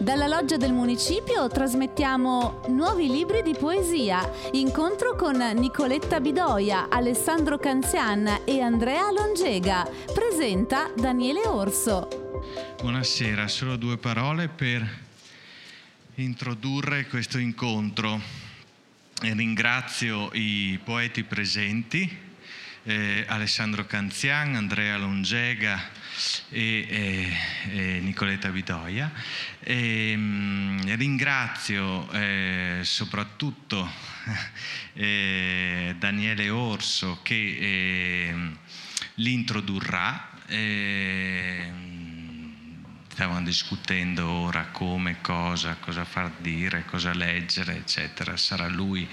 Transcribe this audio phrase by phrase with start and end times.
[0.00, 8.40] Dalla loggia del municipio trasmettiamo nuovi libri di poesia, incontro con Nicoletta Bidoia, Alessandro Canzian
[8.46, 9.86] e Andrea Longega.
[10.14, 12.08] Presenta Daniele Orso.
[12.80, 14.88] Buonasera, solo due parole per
[16.14, 18.18] introdurre questo incontro.
[19.20, 22.10] Ringrazio i poeti presenti,
[22.84, 25.78] eh, Alessandro Canzian, Andrea Longega,
[26.50, 27.36] e, e,
[27.70, 29.12] e Nicoletta Bidoia.
[29.60, 33.88] E, mh, ringrazio eh, soprattutto
[34.94, 38.34] eh, Daniele Orso che eh,
[39.14, 39.32] li
[43.12, 48.36] Stavamo discutendo ora come, cosa, cosa far dire, cosa leggere, eccetera.
[48.36, 49.06] Sarà lui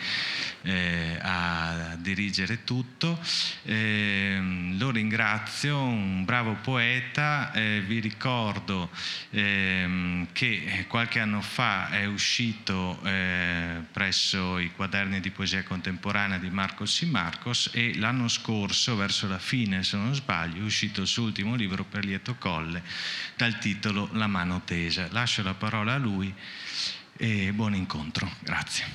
[0.62, 3.20] eh, a dirigere tutto.
[3.64, 4.40] Eh,
[4.78, 8.90] lo ringrazio, un bravo poeta, eh, vi ricordo
[9.32, 16.50] ehm, che qualche anno fa è uscito eh, presso i quaderni di poesia contemporanea di
[16.50, 21.08] Marcos y Marcos e l'anno scorso, verso la fine se non sbaglio, è uscito il
[21.08, 22.84] suo ultimo libro per lieto colle
[23.36, 25.08] dal titolo La mano tesa.
[25.12, 26.32] Lascio la parola a lui
[27.18, 28.30] e buon incontro.
[28.42, 28.86] Grazie.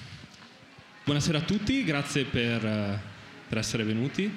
[1.05, 3.00] Buonasera a tutti, grazie per, eh,
[3.48, 4.31] per essere venuti.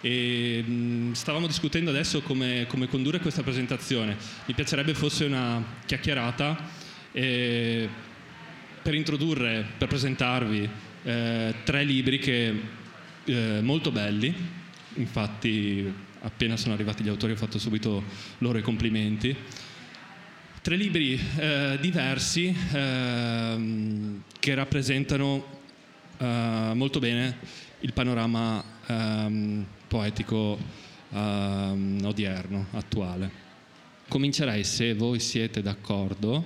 [0.00, 4.16] E, mh, stavamo discutendo adesso come, come, condurre questa presentazione.
[4.46, 6.56] Mi piacerebbe fosse una chiacchierata
[7.10, 7.88] eh,
[8.80, 10.68] per introdurre, per presentarvi
[11.02, 12.60] eh, tre libri che,
[13.24, 14.32] eh, molto belli,
[14.94, 18.04] infatti appena sono arrivati gli autori ho fatto subito
[18.38, 19.36] loro i complimenti.
[20.62, 25.44] Tre libri eh, diversi ehm, che rappresentano
[26.18, 26.24] uh,
[26.74, 27.36] molto bene
[27.80, 30.56] il panorama um, poetico
[31.08, 33.28] um, odierno, attuale.
[34.06, 36.44] Comincerei, se voi siete d'accordo,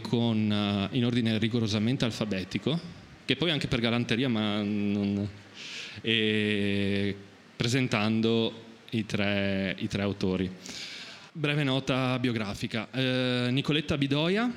[0.00, 2.80] con, uh, in ordine rigorosamente alfabetico,
[3.26, 5.28] che poi anche per galanteria, ma non,
[7.54, 8.62] presentando
[8.92, 10.50] i tre, i tre, autori.
[11.36, 12.88] Breve nota biografica.
[12.92, 14.48] Eh, Nicoletta Bidoia,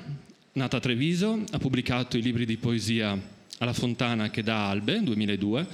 [0.52, 3.20] nata a Treviso, ha pubblicato i libri di poesia
[3.58, 5.66] alla Fontana che dà Albe, 2002,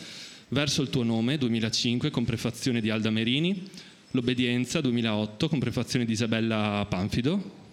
[0.49, 3.69] Verso il tuo nome, 2005, con prefazione di Alda Merini,
[4.13, 7.64] L'obbedienza, 2008, con prefazione di Isabella Panfido,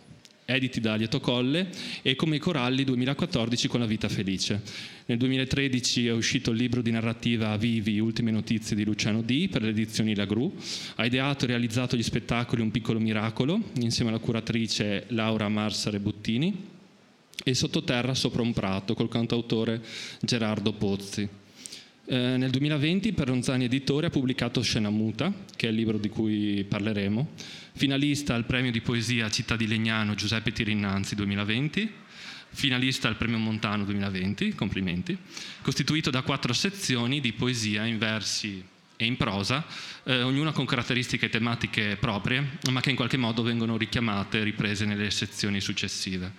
[0.45, 1.69] editi da Lieto Colle,
[2.01, 4.61] e Come i coralli, 2014, con La vita felice.
[5.05, 9.49] Nel 2013 è uscito il libro di narrativa Vivi, ultime notizie di Luciano D.
[9.49, 10.53] per le edizioni La Gru.
[10.95, 16.69] Ha ideato e realizzato gli spettacoli Un piccolo miracolo, insieme alla curatrice Laura Marsa Rebuttini,
[17.43, 19.81] e Sottoterra sopra un prato col cantautore
[20.21, 21.39] Gerardo Pozzi.
[22.03, 26.09] Eh, nel 2020 per Ronzani Editore ha pubblicato Scena Muta, che è il libro di
[26.09, 27.29] cui parleremo,
[27.73, 31.91] finalista al premio di poesia Città di Legnano Giuseppe Tirinnanzi 2020,
[32.49, 35.17] finalista al premio Montano 2020, complimenti,
[35.61, 38.63] costituito da quattro sezioni di poesia in versi
[39.01, 39.65] e in prosa,
[40.03, 44.85] eh, ognuna con caratteristiche tematiche proprie, ma che in qualche modo vengono richiamate e riprese
[44.85, 46.33] nelle sezioni successive.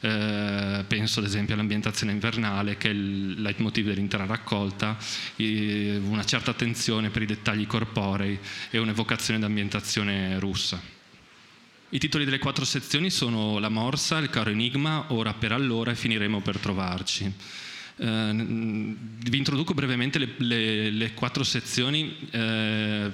[0.00, 4.96] Eh, penso ad esempio all'ambientazione invernale, che è il leitmotiv dell'intera raccolta,
[5.36, 8.36] eh, una certa attenzione per i dettagli corporei
[8.70, 10.80] e un'evocazione d'ambientazione russa.
[11.90, 15.94] I titoli delle quattro sezioni sono La Morsa, Il caro enigma, Ora per allora e
[15.94, 17.32] Finiremo per trovarci.
[17.98, 23.10] Eh, vi introduco brevemente le, le, le quattro sezioni eh,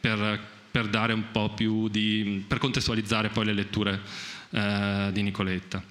[0.00, 4.00] per, per, dare un po' più di, per contestualizzare poi le letture
[4.50, 5.82] eh, di Nicoletta.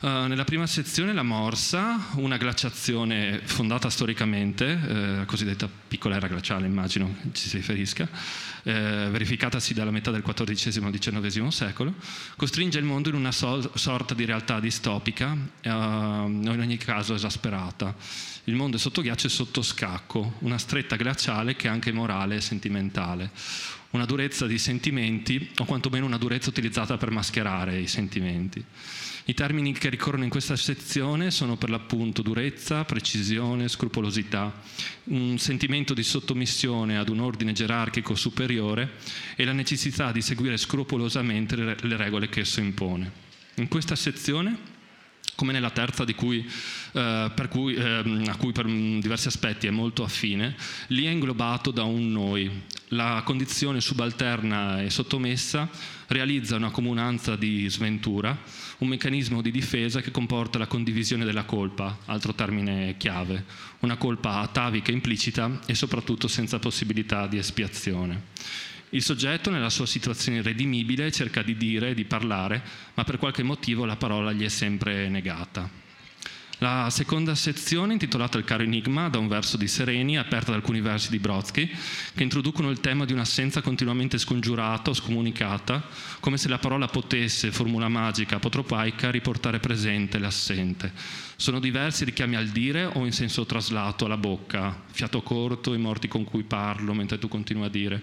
[0.00, 6.26] Uh, nella prima sezione la morsa, una glaciazione fondata storicamente, eh, la cosiddetta piccola era
[6.26, 8.08] glaciale immagino ci si riferisca,
[8.62, 11.94] eh, verificatasi dalla metà del XIV-XIX secolo,
[12.36, 17.94] costringe il mondo in una so- sorta di realtà distopica, uh, in ogni caso esasperata.
[18.44, 22.36] Il mondo è sotto ghiaccio e sotto scacco, una stretta glaciale che è anche morale
[22.36, 23.30] e sentimentale
[23.90, 28.64] una durezza di sentimenti, o quantomeno una durezza utilizzata per mascherare i sentimenti.
[29.30, 34.60] I termini che ricorrono in questa sezione sono per l'appunto durezza, precisione, scrupolosità,
[35.04, 38.94] un sentimento di sottomissione ad un ordine gerarchico superiore
[39.36, 43.12] e la necessità di seguire scrupolosamente le regole che esso impone.
[43.58, 44.78] In questa sezione
[45.40, 46.46] come nella terza cui,
[46.92, 50.54] eh, cui, eh, a cui per diversi aspetti è molto affine,
[50.88, 52.50] lì è inglobato da un noi.
[52.88, 55.66] La condizione subalterna e sottomessa
[56.08, 58.36] realizza una comunanza di sventura,
[58.80, 63.44] un meccanismo di difesa che comporta la condivisione della colpa, altro termine chiave,
[63.80, 68.28] una colpa atavica implicita e soprattutto senza possibilità di espiazione.
[68.90, 72.62] Il soggetto, nella sua situazione irredimibile, cerca di dire, di parlare,
[72.94, 75.89] ma per qualche motivo la parola gli è sempre negata.
[76.62, 80.82] La seconda sezione, intitolata Il caro enigma, da un verso di Sereni, aperta da alcuni
[80.82, 81.66] versi di Brodsky,
[82.14, 85.82] che introducono il tema di un'assenza continuamente scongiurata o scomunicata,
[86.20, 90.92] come se la parola potesse, formula magica, apotropaica, riportare presente l'assente.
[91.34, 96.08] Sono diversi richiami al dire o in senso traslato alla bocca, fiato corto, i morti
[96.08, 98.02] con cui parlo mentre tu continui a dire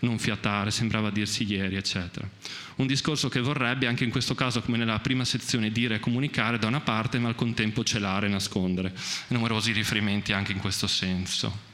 [0.00, 2.28] non fiatare, sembrava dirsi ieri, eccetera.
[2.76, 6.58] Un discorso che vorrebbe, anche in questo caso come nella prima sezione, dire e comunicare
[6.58, 8.92] da una parte, ma al contempo celare e nascondere.
[9.28, 11.72] Numerosi riferimenti anche in questo senso.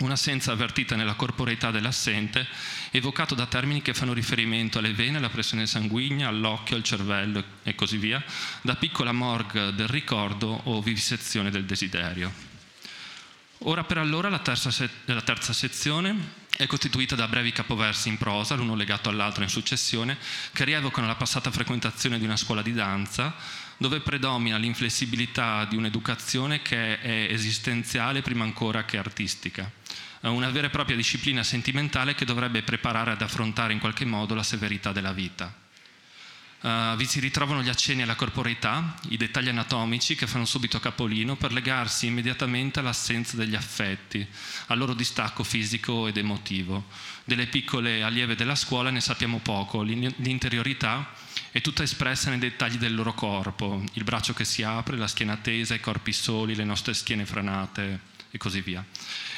[0.00, 2.46] Un'assenza avvertita nella corporeità dell'assente,
[2.90, 7.74] evocato da termini che fanno riferimento alle vene, alla pressione sanguigna, all'occhio, al cervello e
[7.74, 8.22] così via,
[8.62, 12.32] da piccola morgue del ricordo o vivisezione del desiderio.
[13.64, 18.18] Ora per allora la terza, se- la terza sezione è costituita da brevi capoversi in
[18.18, 20.18] prosa, l'uno legato all'altro in successione,
[20.52, 23.34] che rievocano la passata frequentazione di una scuola di danza,
[23.78, 29.72] dove predomina l'inflessibilità di un'educazione che è esistenziale prima ancora che artistica,
[30.20, 34.42] una vera e propria disciplina sentimentale che dovrebbe preparare ad affrontare in qualche modo la
[34.42, 35.59] severità della vita.
[36.62, 41.34] Uh, vi si ritrovano gli accenni alla corporeità, i dettagli anatomici che fanno subito capolino
[41.34, 44.26] per legarsi immediatamente all'assenza degli affetti,
[44.66, 46.84] al loro distacco fisico ed emotivo.
[47.24, 51.14] Delle piccole allieve della scuola ne sappiamo poco, l'interiorità
[51.50, 55.38] è tutta espressa nei dettagli del loro corpo, il braccio che si apre, la schiena
[55.38, 58.84] tesa, i corpi soli, le nostre schiene franate e così via.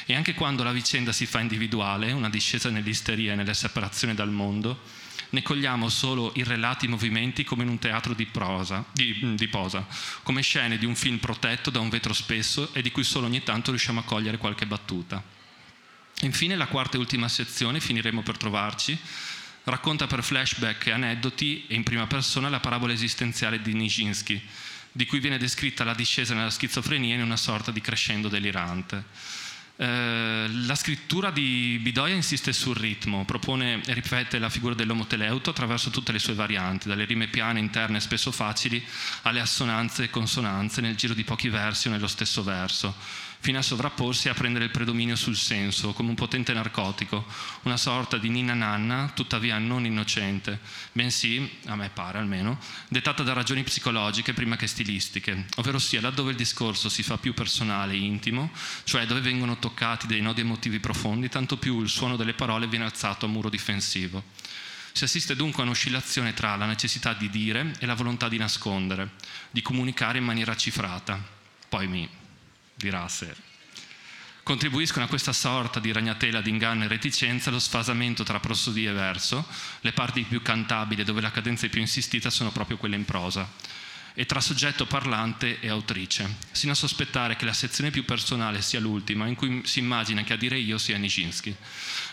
[0.05, 4.29] E anche quando la vicenda si fa individuale, una discesa nell'isteria e nelle separazioni dal
[4.29, 5.01] mondo,
[5.33, 9.85] ne cogliamo solo i relati movimenti come in un teatro di, prosa, di, di, posa,
[10.21, 13.41] come scene di un film protetto da un vetro spesso e di cui solo ogni
[13.41, 15.23] tanto riusciamo a cogliere qualche battuta.
[16.21, 18.97] Infine la quarta e ultima sezione, finiremo per trovarci,
[19.63, 24.39] racconta per flashback e aneddoti e in prima persona la parabola esistenziale di Nijinsky,
[24.91, 29.03] di cui viene descritta la discesa nella schizofrenia in una sorta di crescendo delirante.
[29.75, 35.89] Eh, la scrittura di Bidoia insiste sul ritmo, propone e ripete la figura dell'omoteleuto attraverso
[35.89, 38.83] tutte le sue varianti, dalle rime piane, interne spesso facili,
[39.23, 42.95] alle assonanze e consonanze nel giro di pochi versi o nello stesso verso
[43.43, 47.25] fino a sovrapporsi e a prendere il predominio sul senso, come un potente narcotico,
[47.63, 50.61] una sorta di ninna nanna, tuttavia non innocente,
[50.93, 52.57] bensì, a me pare almeno,
[52.87, 57.33] dettata da ragioni psicologiche prima che stilistiche, ovvero sia laddove il discorso si fa più
[57.33, 58.49] personale e intimo,
[58.85, 62.85] cioè dove vengono toccati dei nodi emotivi profondi, tanto più il suono delle parole viene
[62.85, 64.23] alzato a muro difensivo.
[64.93, 69.09] Si assiste dunque a un'oscillazione tra la necessità di dire e la volontà di nascondere,
[69.51, 71.21] di comunicare in maniera cifrata.
[71.67, 72.21] Poi mi
[72.83, 73.51] dirà se
[74.43, 78.93] contribuiscono a questa sorta di ragnatela di inganno e reticenza lo sfasamento tra prosodia e
[78.93, 79.47] verso,
[79.79, 83.49] le parti più cantabili dove la cadenza è più insistita sono proprio quelle in prosa.
[84.15, 88.79] E tra soggetto parlante e autrice, sino a sospettare che la sezione più personale sia
[88.79, 91.55] l'ultima, in cui si immagina che a dire io sia Nijinsky.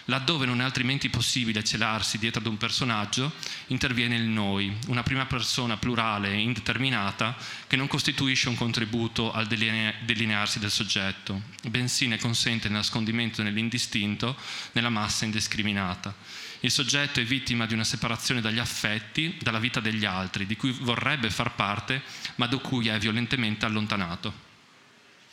[0.07, 3.33] Laddove non è altrimenti possibile celarsi dietro ad un personaggio,
[3.69, 7.37] interviene il noi, una prima persona plurale e indeterminata
[7.67, 14.37] che non costituisce un contributo al delinearsi del soggetto, bensì ne consente il nascondimento nell'indistinto,
[14.73, 16.15] nella massa indiscriminata.
[16.63, 20.73] Il soggetto è vittima di una separazione dagli affetti, dalla vita degli altri, di cui
[20.73, 22.03] vorrebbe far parte,
[22.35, 24.33] ma da cui è violentemente allontanato.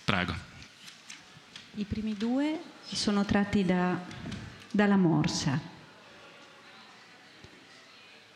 [0.06, 0.34] Prego.
[1.76, 4.00] I primi due sono tratti da,
[4.78, 5.60] dalla morsa.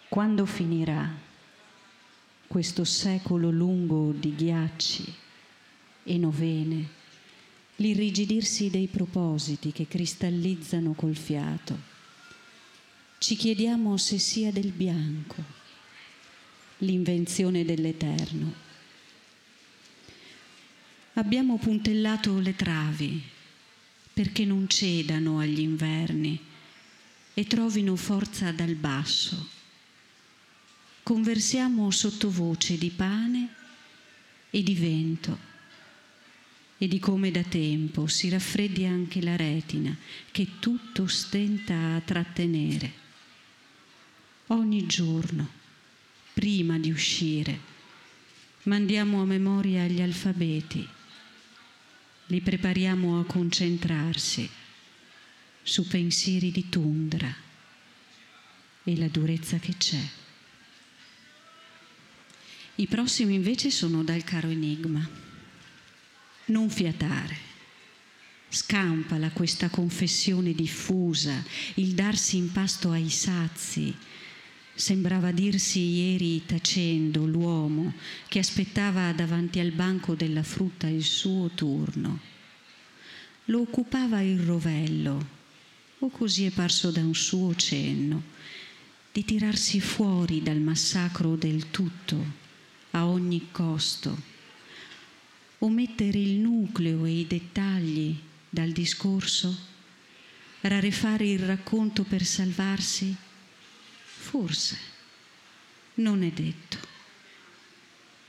[0.09, 1.07] Quando finirà
[2.47, 5.13] questo secolo lungo di ghiacci
[6.01, 6.89] e novene,
[7.75, 11.89] l'irrigidirsi dei propositi che cristallizzano col fiato?
[13.19, 15.43] ci chiediamo se sia del bianco,
[16.79, 18.51] l'invenzione dell'Eterno.
[21.13, 23.21] Abbiamo puntellato le travi
[24.13, 26.39] perché non cedano agli inverni
[27.33, 29.49] e trovino forza dal basso.
[31.03, 33.49] Conversiamo sottovoce di pane
[34.49, 35.49] e di vento
[36.77, 39.95] e di come da tempo si raffreddi anche la retina
[40.31, 43.01] che tutto stenta a trattenere
[44.51, 45.47] ogni giorno,
[46.33, 47.59] prima di uscire,
[48.63, 50.87] mandiamo a memoria gli alfabeti,
[52.31, 54.49] li prepariamo a concentrarsi
[55.61, 57.33] su pensieri di tundra
[58.85, 60.01] e la durezza che c'è.
[62.75, 65.07] I prossimi invece sono dal caro enigma.
[66.45, 67.49] Non fiatare,
[68.53, 71.41] Scampala questa confessione diffusa,
[71.75, 73.95] il darsi in pasto ai sazi.
[74.81, 77.93] Sembrava dirsi ieri tacendo l'uomo
[78.27, 82.19] che aspettava davanti al banco della frutta il suo turno.
[83.45, 85.27] Lo occupava il rovello,
[85.99, 88.23] o così è parso da un suo cenno,
[89.11, 92.25] di tirarsi fuori dal massacro del tutto
[92.89, 94.19] a ogni costo,
[95.59, 98.17] omettere il nucleo e i dettagli
[98.49, 99.55] dal discorso,
[100.61, 103.15] rarefare il racconto per salvarsi?
[104.31, 104.77] Forse,
[105.95, 106.77] non è detto.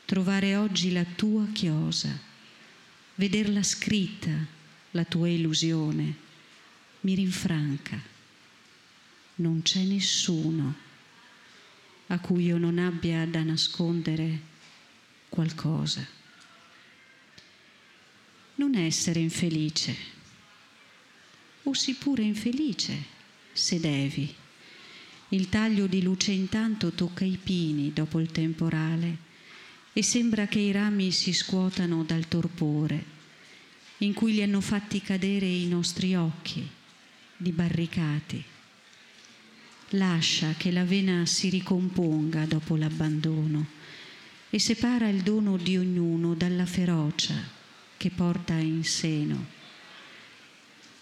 [0.04, 2.18] Trovare oggi la tua chiosa,
[3.14, 4.32] vederla scritta,
[4.90, 6.16] la tua illusione,
[7.02, 8.02] mi rinfranca.
[9.36, 10.74] Non c'è nessuno
[12.08, 14.40] a cui io non abbia da nascondere
[15.28, 16.04] qualcosa.
[18.56, 19.96] Non essere infelice,
[21.62, 23.04] o sii pure infelice
[23.52, 24.41] se devi.
[25.32, 29.16] Il taglio di luce intanto tocca i pini dopo il temporale
[29.92, 33.20] e sembra che i rami si scuotano dal torpore
[33.98, 36.66] in cui li hanno fatti cadere i nostri occhi,
[37.36, 38.44] dibarricati
[39.94, 43.66] lascia che la vena si ricomponga dopo l'abbandono
[44.48, 47.34] e separa il dono di ognuno dalla ferocia
[47.96, 49.60] che porta in seno.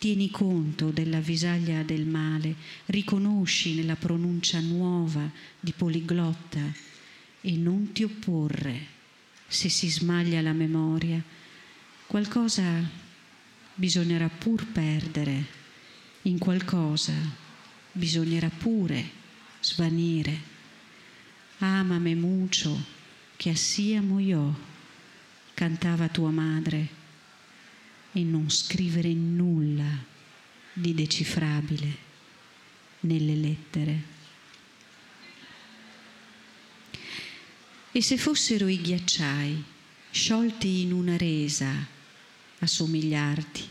[0.01, 2.55] Tieni conto della visaglia del male,
[2.87, 5.31] riconosci nella pronuncia nuova
[5.61, 6.73] di poliglotta
[7.43, 8.87] e non ti opporre
[9.47, 11.23] se si smaglia la memoria.
[12.07, 12.83] Qualcosa
[13.75, 15.45] bisognerà pur perdere,
[16.23, 17.13] in qualcosa
[17.93, 19.05] bisognerà pure
[19.61, 20.41] svanire.
[21.59, 22.83] Amame mucho,
[23.37, 24.59] che assiamo io,
[25.53, 27.00] cantava tua madre,
[28.13, 30.05] e non scrivere nulla
[30.73, 32.09] di decifrabile
[33.01, 34.03] nelle lettere.
[37.93, 39.65] E se fossero i ghiacciai
[40.11, 41.87] sciolti in una resa
[42.59, 43.69] a somigliarti,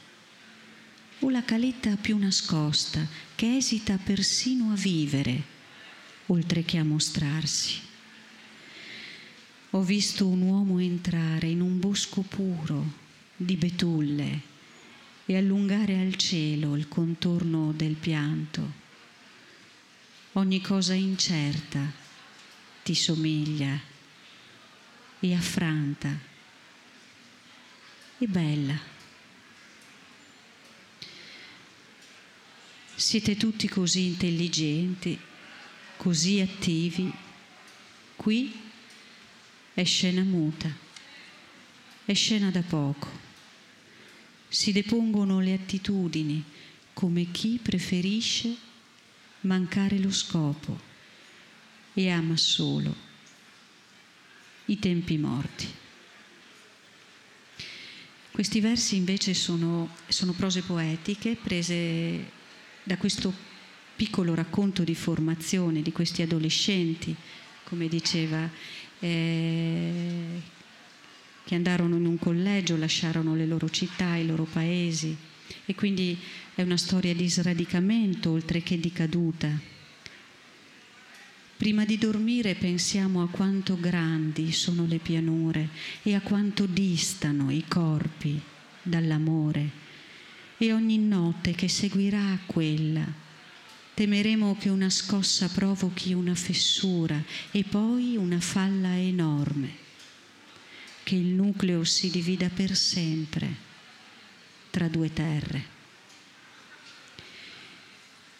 [1.19, 3.05] o la caletta più nascosta
[3.35, 5.57] che esita persino a vivere,
[6.27, 7.79] oltre che a mostrarsi.
[9.71, 13.07] Ho visto un uomo entrare in un bosco puro
[13.41, 14.41] di betulle
[15.25, 18.69] e allungare al cielo il contorno del pianto.
[20.33, 21.89] Ogni cosa incerta
[22.83, 23.79] ti somiglia
[25.21, 26.19] e affranta
[28.17, 28.77] e bella.
[32.93, 35.17] Siete tutti così intelligenti,
[35.95, 37.09] così attivi.
[38.17, 38.53] Qui
[39.73, 40.69] è scena muta,
[42.03, 43.28] è scena da poco.
[44.49, 46.43] Si depongono le attitudini
[46.93, 48.53] come chi preferisce
[49.41, 50.77] mancare lo scopo
[51.93, 52.93] e ama solo
[54.65, 55.67] i tempi morti.
[58.31, 62.31] Questi versi invece sono, sono prose poetiche prese
[62.83, 63.33] da questo
[63.95, 67.13] piccolo racconto di formazione di questi adolescenti,
[67.65, 68.49] come diceva,
[68.99, 70.41] eh,
[71.49, 75.17] che andarono in un collegio, lasciarono le loro città, i loro paesi.
[75.65, 76.15] E quindi
[76.53, 79.49] è una storia di sradicamento oltre che di caduta.
[81.57, 85.69] Prima di dormire pensiamo a quanto grandi sono le pianure
[86.03, 88.39] e a quanto distano i corpi
[88.83, 89.71] dall'amore.
[90.59, 93.11] E ogni notte che seguirà quella
[93.95, 99.88] temeremo che una scossa provochi una fessura e poi una falla enorme,
[101.49, 103.67] nucleo si divida per sempre
[104.69, 105.77] tra due terre.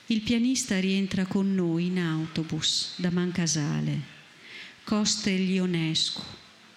[0.08, 4.18] Il pianista rientra con noi in autobus da Mancasale.
[4.84, 6.22] Costa il Ionescu,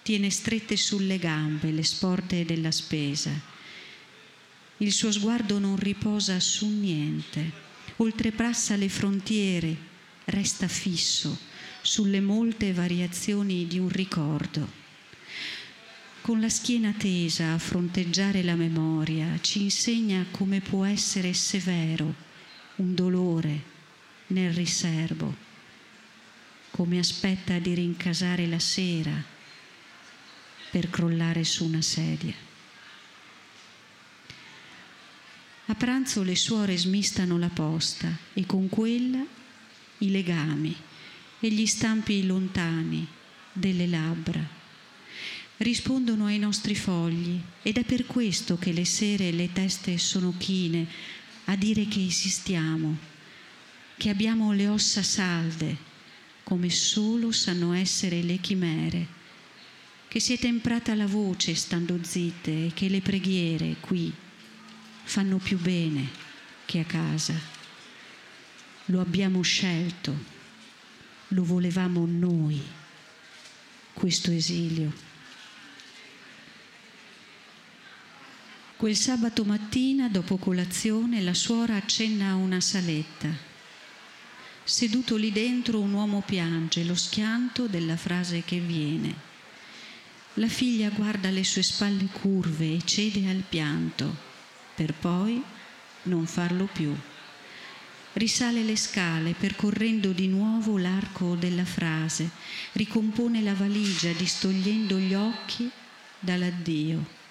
[0.03, 3.51] tiene strette sulle gambe le sporte della spesa
[4.77, 7.51] il suo sguardo non riposa su niente,
[7.97, 9.77] oltreprassa le frontiere,
[10.25, 11.37] resta fisso
[11.81, 14.82] sulle molte variazioni di un ricordo.
[16.23, 22.15] Con la schiena tesa a fronteggiare la memoria ci insegna come può essere severo
[22.77, 23.61] un dolore
[24.27, 25.35] nel riservo,
[26.71, 29.11] come aspetta di rincasare la sera
[30.71, 32.33] per crollare su una sedia.
[35.65, 39.21] A pranzo le suore smistano la posta e con quella
[39.97, 40.73] i legami
[41.41, 43.05] e gli stampi lontani
[43.51, 44.62] delle labbra.
[45.57, 50.87] Rispondono ai nostri fogli ed è per questo che le sere le teste sono chine
[51.45, 52.97] a dire che esistiamo,
[53.97, 55.91] che abbiamo le ossa salde,
[56.43, 59.07] come solo sanno essere le chimere,
[60.07, 64.11] che si è temprata la voce stando zitte e che le preghiere qui
[65.03, 66.09] fanno più bene
[66.65, 67.33] che a casa.
[68.87, 70.13] Lo abbiamo scelto,
[71.29, 72.61] lo volevamo noi,
[73.93, 75.12] questo esilio.
[78.83, 83.29] Quel sabato mattina, dopo colazione, la suora accenna a una saletta.
[84.61, 89.15] Seduto lì dentro un uomo piange lo schianto della frase che viene.
[90.33, 94.13] La figlia guarda le sue spalle curve e cede al pianto,
[94.75, 95.41] per poi
[96.01, 96.93] non farlo più.
[98.11, 102.29] Risale le scale percorrendo di nuovo l'arco della frase,
[102.73, 105.71] ricompone la valigia distogliendo gli occhi
[106.19, 107.22] dall'addio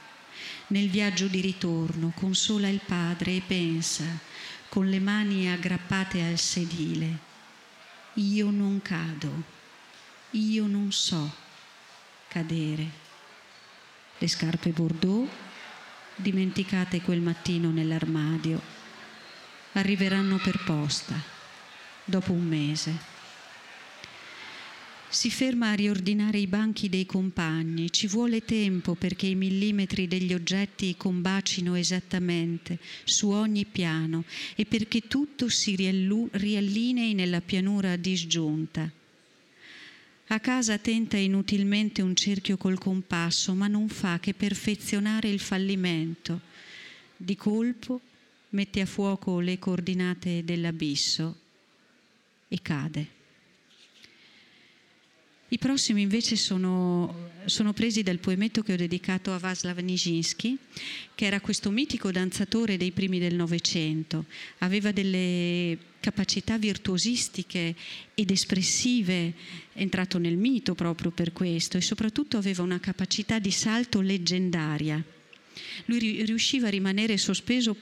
[0.69, 4.04] nel viaggio di ritorno consola il padre e pensa,
[4.69, 7.19] con le mani aggrappate al sedile,
[8.14, 9.42] io non cado,
[10.31, 11.31] io non so
[12.28, 13.00] cadere.
[14.19, 15.28] Le scarpe Bordeaux,
[16.16, 18.61] dimenticate quel mattino nell'armadio,
[19.73, 21.21] arriveranno per posta
[22.04, 23.12] dopo un mese.
[25.12, 30.33] Si ferma a riordinare i banchi dei compagni, ci vuole tempo perché i millimetri degli
[30.33, 34.25] oggetti combacino esattamente su ogni piano
[34.57, 38.90] e perché tutto si riallinei nella pianura disgiunta.
[40.28, 46.40] A casa tenta inutilmente un cerchio col compasso, ma non fa che perfezionare il fallimento.
[47.14, 48.00] Di colpo
[48.49, 51.37] mette a fuoco le coordinate dell'abisso
[52.49, 53.21] e cade.
[55.52, 60.56] I prossimi invece sono, sono, presi dal poemetto che ho dedicato a Václav Nijinsky,
[61.14, 64.25] che era questo mitico danzatore dei primi del Novecento.
[64.61, 67.76] Aveva delle capacità virtuosistiche
[68.14, 69.35] ed espressive,
[69.75, 75.05] è entrato nel mito proprio per questo, e soprattutto aveva una capacità di salto leggendaria.
[75.85, 77.77] Lui riusciva a rimanere sospeso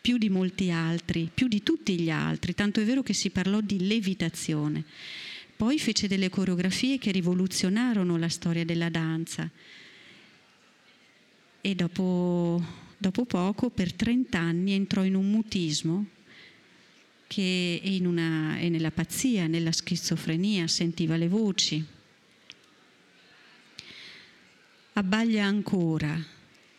[0.00, 3.60] più di molti altri, più di tutti gli altri, tanto è vero che si parlò
[3.60, 4.84] di levitazione.
[5.60, 9.50] Poi fece delle coreografie che rivoluzionarono la storia della danza
[11.60, 12.64] e dopo,
[12.96, 16.06] dopo poco, per 30 anni, entrò in un mutismo
[17.26, 21.84] che è, una, è nella pazzia, nella schizofrenia, sentiva le voci.
[24.94, 26.18] Abbaglia ancora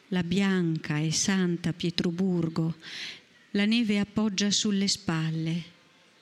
[0.07, 2.77] la bianca e santa Pietroburgo,
[3.51, 5.63] la neve appoggia sulle spalle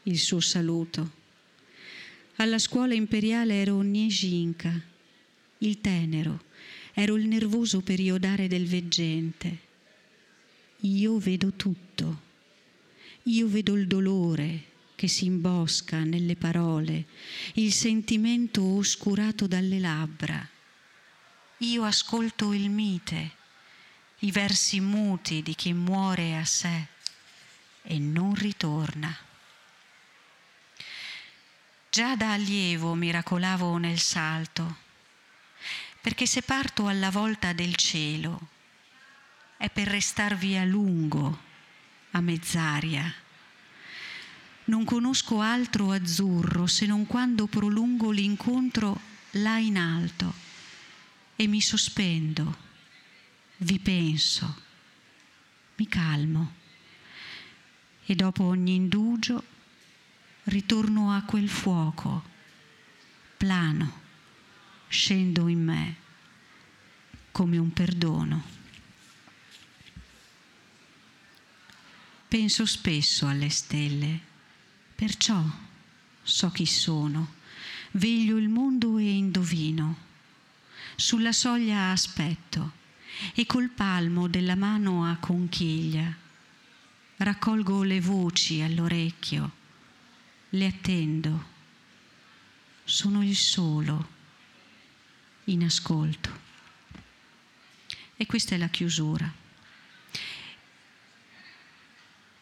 [0.04, 1.19] il suo saluto.
[2.42, 4.72] Alla scuola imperiale ero Niejinka,
[5.58, 6.46] il tenero,
[6.94, 9.58] ero il nervoso periodare del veggente.
[10.84, 12.22] Io vedo tutto,
[13.24, 14.64] io vedo il dolore
[14.96, 17.08] che si imbosca nelle parole,
[17.56, 20.48] il sentimento oscurato dalle labbra.
[21.58, 23.32] Io ascolto il mite,
[24.20, 26.88] i versi muti di chi muore a sé
[27.82, 29.28] e non ritorna.
[32.00, 34.78] Già da allievo miracolavo nel salto,
[36.00, 38.48] perché se parto alla volta del cielo
[39.58, 41.40] è per restarvi a lungo,
[42.12, 43.14] a mezz'aria.
[44.64, 48.98] Non conosco altro azzurro se non quando prolungo l'incontro
[49.32, 50.34] là in alto
[51.36, 52.58] e mi sospendo,
[53.58, 54.62] vi penso,
[55.76, 56.54] mi calmo
[58.06, 59.58] e dopo ogni indugio
[60.50, 62.24] ritorno a quel fuoco,
[63.38, 64.02] plano,
[64.88, 65.96] scendo in me
[67.32, 68.44] come un perdono.
[72.28, 74.20] Penso spesso alle stelle,
[74.96, 75.44] perciò
[76.24, 77.36] so chi sono,
[77.92, 80.08] veglio il mondo e indovino.
[80.96, 82.74] Sulla soglia aspetto
[83.36, 86.12] e col palmo della mano a conchiglia
[87.18, 89.58] raccolgo le voci all'orecchio
[90.52, 91.46] le attendo,
[92.84, 94.18] sono il solo
[95.46, 96.48] in ascolto.
[98.16, 99.32] E questa è la chiusura.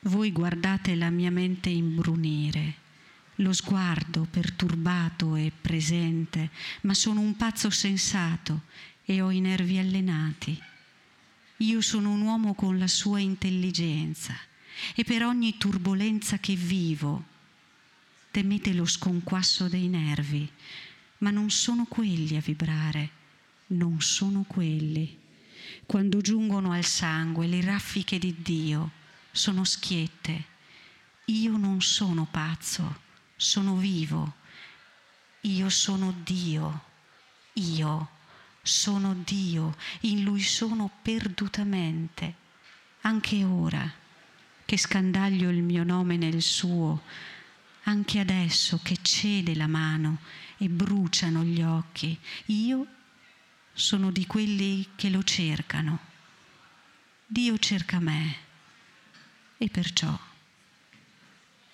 [0.02, 2.76] Voi guardate la mia mente imbrunire,
[3.36, 6.50] lo sguardo perturbato e presente,
[6.82, 8.64] ma sono un pazzo sensato
[9.04, 10.58] e ho i nervi allenati.
[11.58, 14.34] Io sono un uomo con la sua intelligenza
[14.96, 17.36] e per ogni turbolenza che vivo
[18.38, 20.48] temete lo sconquasso dei nervi,
[21.20, 23.10] ma non sono quelli a vibrare,
[23.70, 25.18] non sono quelli.
[25.88, 28.92] Quando giungono al sangue le raffiche di Dio
[29.32, 30.46] sono schiette.
[31.26, 33.00] Io non sono pazzo,
[33.36, 34.36] sono vivo.
[35.42, 36.84] Io sono Dio.
[37.54, 38.10] Io
[38.62, 39.76] sono Dio.
[40.02, 42.36] In Lui sono perdutamente.
[43.02, 43.92] Anche ora
[44.64, 47.02] che scandaglio il mio nome nel suo,
[47.88, 50.20] anche adesso che cede la mano
[50.58, 52.86] e bruciano gli occhi, io
[53.74, 56.00] sono di quelli che lo cercano.
[57.26, 58.36] Dio cerca me
[59.58, 60.18] e perciò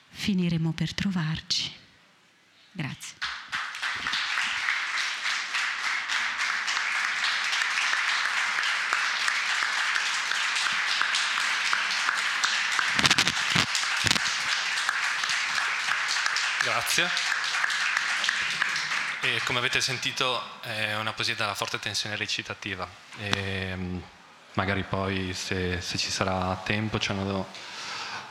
[0.09, 1.71] finiremo per trovarci.
[2.71, 3.17] Grazie.
[16.63, 17.09] Grazie.
[19.21, 22.87] E come avete sentito è una poesia dalla forte tensione recitativa.
[23.19, 23.97] E, mm,
[24.53, 27.45] magari poi se, se, ci sarà tempo ci hanno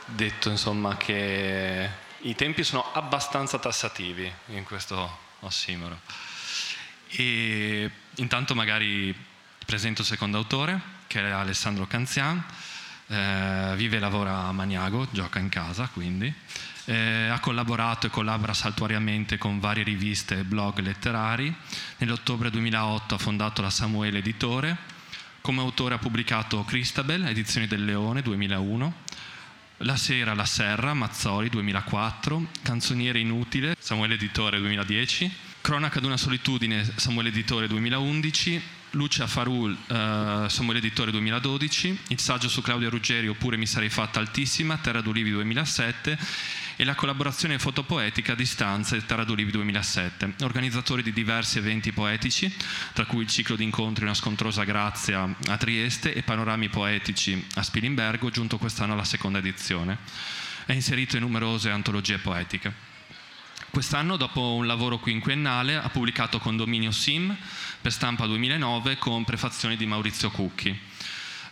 [0.05, 1.87] detto insomma, che
[2.21, 5.99] i tempi sono abbastanza tassativi in questo ossimoro.
[7.09, 9.15] E intanto magari
[9.63, 12.43] presento il secondo autore, che è Alessandro Canzian,
[13.07, 16.33] eh, vive e lavora a Maniago, gioca in casa quindi.
[16.85, 21.53] Eh, ha collaborato e collabora saltuariamente con varie riviste e blog letterari.
[21.97, 24.77] Nell'ottobre 2008 ha fondato la Samuele Editore.
[25.39, 28.93] Come autore ha pubblicato Christabel, Edizioni del Leone 2001,
[29.77, 37.29] La Sera, La Serra, Mazzoli 2004, Canzoniere Inutile, Samuele Editore 2010, Cronaca d'una solitudine, Samuele
[37.29, 43.67] Editore 2011, Lucia Farul, eh, Samuele Editore 2012, il saggio su Claudia Ruggeri oppure Mi
[43.67, 46.17] sarei fatta altissima, Terra d'Olivi 2007
[46.83, 52.53] e la collaborazione fotopoetica a distanza Terra d'Olivi 2007, organizzatori di diversi eventi poetici,
[52.91, 57.63] tra cui il ciclo di incontri Una scontrosa grazia a Trieste e Panorami poetici a
[57.63, 59.97] Spilimbergo, giunto quest'anno alla seconda edizione.
[60.65, 62.73] È inserito in numerose antologie poetiche.
[63.69, 67.33] Quest'anno, dopo un lavoro quinquennale, ha pubblicato Condominio Sim
[67.79, 70.77] per stampa 2009 con prefazioni di Maurizio Cucchi.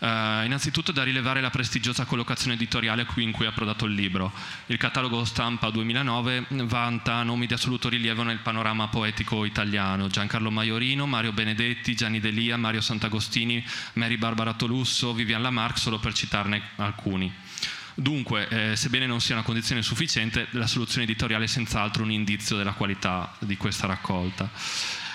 [0.01, 4.33] Uh, innanzitutto da rilevare la prestigiosa collocazione editoriale qui in cui ha prodato il libro.
[4.65, 10.07] Il catalogo stampa 2009 vanta nomi di assoluto rilievo nel panorama poetico italiano.
[10.07, 16.13] Giancarlo Maiorino, Mario Benedetti, Gianni Delia, Mario Santagostini, Mary Barbara Tolusso, Vivian Lamarck, solo per
[16.13, 17.31] citarne alcuni.
[17.93, 22.55] Dunque, eh, sebbene non sia una condizione sufficiente, la soluzione editoriale è senz'altro un indizio
[22.55, 24.49] della qualità di questa raccolta.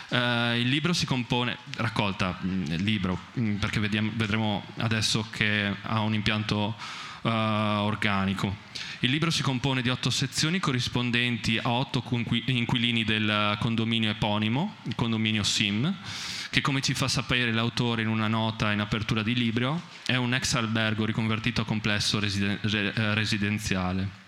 [0.09, 5.75] Uh, il libro si compone, raccolta, il mm, libro, mm, perché vediamo, vedremo adesso che
[5.83, 6.77] ha un impianto
[7.23, 8.55] uh, organico.
[9.01, 12.05] Il libro si compone di otto sezioni corrispondenti a otto
[12.47, 15.92] inquilini del condominio eponimo, il condominio SIM,
[16.51, 20.35] che come ci fa sapere l'autore in una nota in apertura di libro, è un
[20.35, 22.61] ex albergo riconvertito a complesso residen-
[23.14, 24.25] residenziale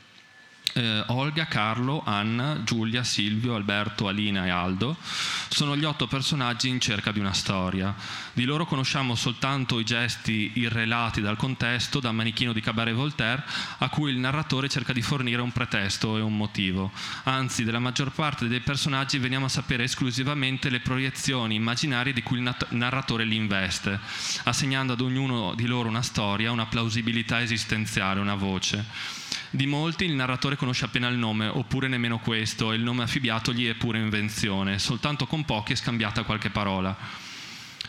[0.75, 4.97] eh, Olga, Carlo, Anna, Giulia, Silvio, Alberto, Alina e Aldo
[5.49, 7.95] sono gli otto personaggi in cerca di una storia.
[8.33, 13.43] Di loro conosciamo soltanto i gesti irrelati dal contesto, da manichino di Cabaret Voltaire,
[13.79, 16.93] a cui il narratore cerca di fornire un pretesto e un motivo.
[17.25, 22.39] Anzi, della maggior parte dei personaggi veniamo a sapere esclusivamente le proiezioni immaginarie di cui
[22.39, 23.99] il narratore li investe,
[24.45, 29.18] assegnando ad ognuno di loro una storia, una plausibilità esistenziale, una voce.
[29.51, 33.53] Di molti il narratore conosce appena il nome, oppure nemmeno questo, e il nome affibbiato
[33.53, 36.97] gli è pure invenzione, soltanto con pochi è scambiata qualche parola.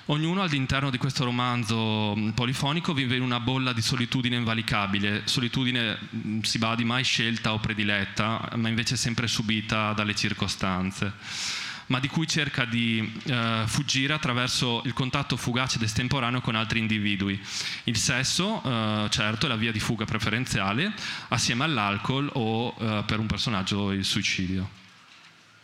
[0.05, 5.99] Ognuno all'interno di questo romanzo mm, polifonico vive in una bolla di solitudine invalicabile, solitudine
[6.15, 11.58] mm, si badi mai scelta o prediletta, ma invece sempre subita dalle circostanze
[11.89, 16.79] ma di cui cerca di eh, fuggire attraverso il contatto fugace ed estemporaneo con altri
[16.79, 17.39] individui.
[17.85, 20.93] Il sesso, eh, certo, è la via di fuga preferenziale,
[21.29, 24.77] assieme all'alcol o eh, per un personaggio il suicidio.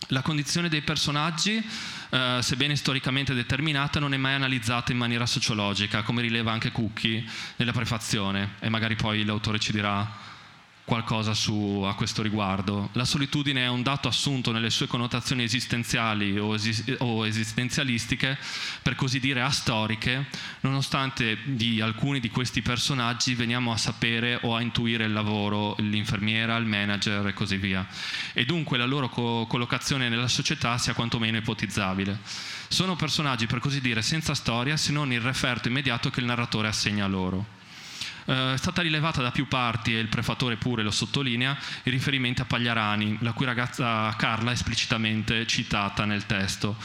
[0.09, 1.63] La condizione dei personaggi,
[2.09, 7.27] eh, sebbene storicamente determinata, non è mai analizzata in maniera sociologica, come rileva anche Cucchi
[7.57, 10.33] nella prefazione, e magari poi l'autore ci dirà
[10.85, 12.89] qualcosa su, a questo riguardo.
[12.93, 18.37] La solitudine è un dato assunto nelle sue connotazioni esistenziali o, esist- o, esistenzialistiche,
[18.83, 20.27] per così dire astoriche,
[20.61, 26.55] nonostante di alcuni di questi personaggi veniamo a sapere o a intuire il lavoro, l'infermiera,
[26.55, 27.85] il manager e così via.
[28.33, 32.19] E dunque la loro co- collocazione nella società sia quantomeno ipotizzabile.
[32.67, 36.67] Sono personaggi, per così dire, senza storia se non il referto immediato che il narratore
[36.67, 37.54] assegna loro.
[38.25, 42.41] Eh, è stata rilevata da più parti, e il prefatore pure lo sottolinea, il riferimento
[42.41, 46.75] a Pagliarani, la cui ragazza Carla è esplicitamente citata nel testo.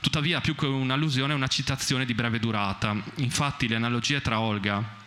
[0.00, 2.96] Tuttavia, più che un'allusione, è una citazione di breve durata.
[3.16, 4.97] Infatti, le analogie tra Olga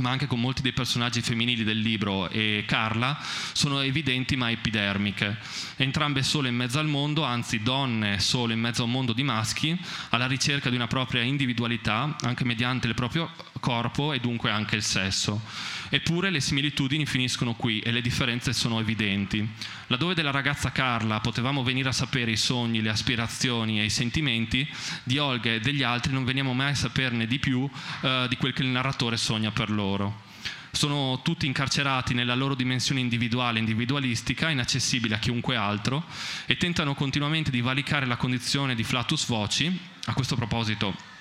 [0.00, 3.16] ma anche con molti dei personaggi femminili del libro e Carla,
[3.52, 5.38] sono evidenti ma epidermiche.
[5.76, 9.22] Entrambe sole in mezzo al mondo, anzi donne sole in mezzo a un mondo di
[9.22, 9.78] maschi,
[10.10, 13.30] alla ricerca di una propria individualità, anche mediante il proprio
[13.60, 15.40] corpo e dunque anche il sesso.
[15.88, 19.46] Eppure le similitudini finiscono qui e le differenze sono evidenti.
[19.88, 24.68] Laddove della ragazza Carla potevamo venire a sapere i sogni, le aspirazioni e i sentimenti,
[25.02, 27.68] di Olga e degli altri non veniamo mai a saperne di più
[28.02, 30.32] eh, di quel che il narratore sogna per loro
[30.74, 36.04] sono tutti incarcerati nella loro dimensione individuale, individualistica, inaccessibile a chiunque altro
[36.46, 39.78] e tentano continuamente di valicare la condizione di flatus voci.
[40.06, 41.13] A questo proposito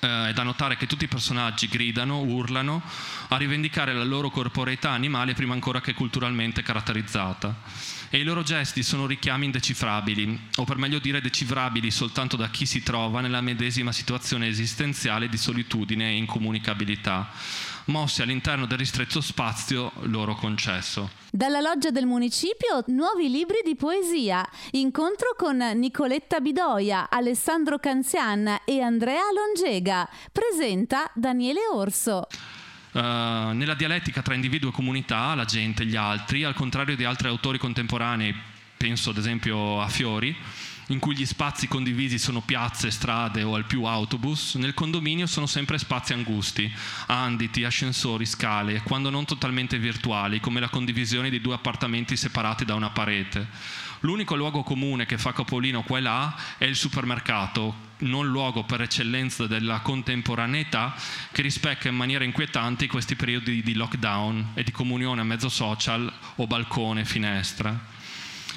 [0.00, 2.82] eh, è da notare che tutti i personaggi gridano, urlano,
[3.28, 7.54] a rivendicare la loro corporeità animale prima ancora che culturalmente caratterizzata.
[8.08, 12.66] E i loro gesti sono richiami indecifrabili, o per meglio dire decifrabili soltanto da chi
[12.66, 17.30] si trova nella medesima situazione esistenziale di solitudine e incomunicabilità
[17.90, 21.10] mossi all'interno del ristretto spazio loro concesso.
[21.30, 28.80] Dalla loggia del municipio nuovi libri di poesia, incontro con Nicoletta Bidoia, Alessandro Canzian e
[28.80, 32.26] Andrea Longega, presenta Daniele Orso.
[32.92, 37.28] Uh, nella dialettica tra individuo e comunità, la gente, gli altri, al contrario di altri
[37.28, 38.34] autori contemporanei,
[38.76, 40.34] penso ad esempio a Fiori,
[40.90, 45.46] in cui gli spazi condivisi sono piazze, strade o al più autobus, nel condominio sono
[45.46, 46.70] sempre spazi angusti,
[47.06, 52.74] anditi, ascensori, scale, quando non totalmente virtuali, come la condivisione di due appartamenti separati da
[52.74, 53.46] una parete.
[54.00, 58.80] L'unico luogo comune che fa capolino qua e là è il supermercato, non luogo per
[58.80, 60.94] eccellenza della contemporaneità
[61.30, 66.10] che rispecchia in maniera inquietante questi periodi di lockdown e di comunione a mezzo social
[66.36, 67.98] o balcone, finestra.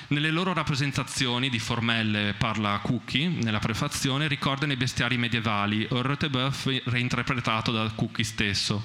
[0.08, 6.04] Nelle loro rappresentazioni di Formelle parla Cookie, nella prefazione, ricordano i bestiari medievali, o il
[6.04, 8.84] Rotebeuf reinterpretato da Cookie stesso,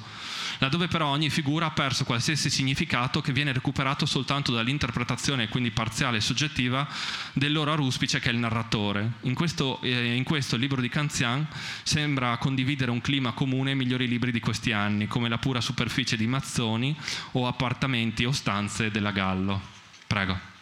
[0.59, 6.19] laddove però ogni figura ha perso qualsiasi significato che viene recuperato soltanto dall'interpretazione, quindi parziale
[6.19, 6.87] e soggettiva,
[7.33, 9.15] del loro aruspice che è il narratore.
[9.23, 11.47] In questo, eh, in questo libro di Canzian
[11.83, 16.17] sembra condividere un clima comune ai migliori libri di questi anni, come La pura superficie
[16.17, 16.97] di Mazzoni
[17.33, 19.61] o Appartamenti o stanze della Gallo.
[20.07, 20.57] Prego.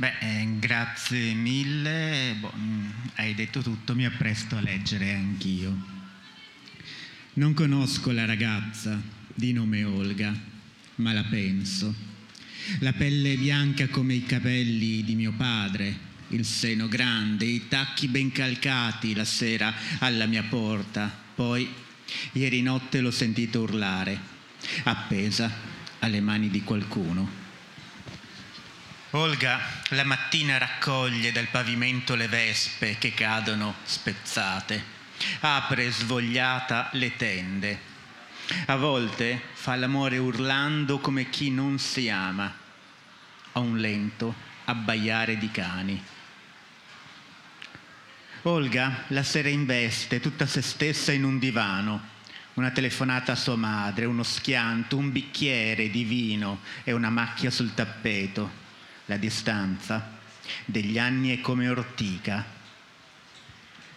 [0.00, 5.76] Beh, eh, grazie mille, boh, mm, hai detto tutto, mi appresto a leggere anch'io.
[7.34, 8.98] Non conosco la ragazza
[9.34, 10.34] di nome Olga,
[10.94, 11.94] ma la penso.
[12.78, 15.94] La pelle bianca come i capelli di mio padre,
[16.28, 21.14] il seno grande, i tacchi ben calcati la sera alla mia porta.
[21.34, 21.68] Poi,
[22.32, 24.18] ieri notte l'ho sentito urlare,
[24.84, 25.52] appesa
[25.98, 27.49] alle mani di qualcuno.
[29.14, 34.84] Olga la mattina raccoglie dal pavimento le vespe che cadono spezzate,
[35.40, 37.80] apre svogliata le tende.
[38.66, 42.54] A volte fa l'amore urlando come chi non si ama,
[43.50, 44.32] a un lento
[44.66, 46.04] abbaiare di cani.
[48.42, 52.00] Olga la sera investe tutta se stessa in un divano,
[52.54, 57.74] una telefonata a sua madre, uno schianto, un bicchiere di vino e una macchia sul
[57.74, 58.68] tappeto
[59.10, 60.18] la distanza
[60.64, 62.44] degli anni è come ortica.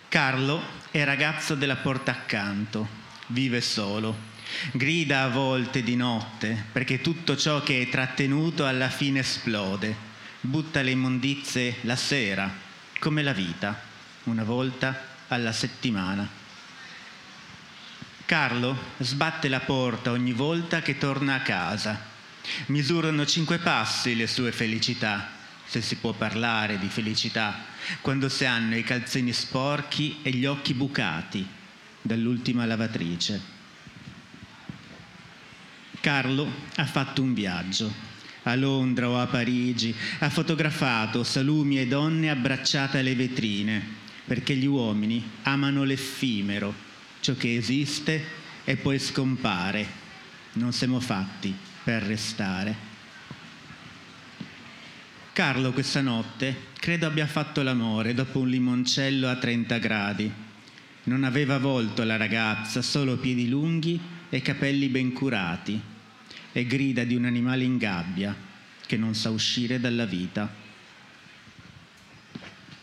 [0.08, 2.88] Carlo è ragazzo della porta accanto,
[3.28, 4.32] vive solo,
[4.72, 9.96] grida a volte di notte perché tutto ciò che è trattenuto alla fine esplode,
[10.42, 12.52] butta le immondizie la sera,
[12.98, 13.82] come la vita,
[14.24, 16.28] una volta alla settimana.
[18.26, 22.13] Carlo sbatte la porta ogni volta che torna a casa
[22.68, 25.30] Misurano cinque passi le sue felicità,
[25.66, 27.66] se si può parlare di felicità,
[28.02, 31.46] quando si hanno i calzini sporchi e gli occhi bucati
[32.02, 33.42] dall'ultima lavatrice.
[36.02, 38.12] Carlo ha fatto un viaggio.
[38.44, 43.82] A Londra o a Parigi ha fotografato salumi e donne abbracciate alle vetrine,
[44.26, 46.74] perché gli uomini amano l'effimero,
[47.22, 48.22] ciò che esiste
[48.66, 50.02] e poi scompare.
[50.54, 52.92] Non siamo fatti per restare.
[55.34, 60.32] Carlo questa notte credo abbia fatto l'amore dopo un limoncello a 30 gradi.
[61.06, 65.82] Non aveva volto la ragazza, solo piedi lunghi e capelli ben curati
[66.52, 68.36] e grida di un animale in gabbia
[68.86, 70.62] che non sa uscire dalla vita.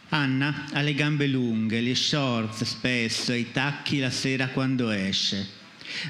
[0.08, 5.46] Anna ha le gambe lunghe, le shorts spesso e i tacchi la sera quando esce,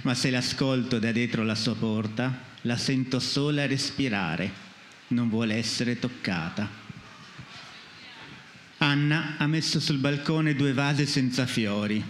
[0.03, 4.69] ma se l'ascolto da dietro la sua porta la sento sola respirare,
[5.09, 6.69] non vuole essere toccata.
[8.79, 12.03] Anna ha messo sul balcone due vasi senza fiori.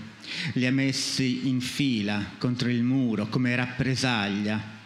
[0.55, 4.79] Li ha messi in fila contro il muro come rappresaglia.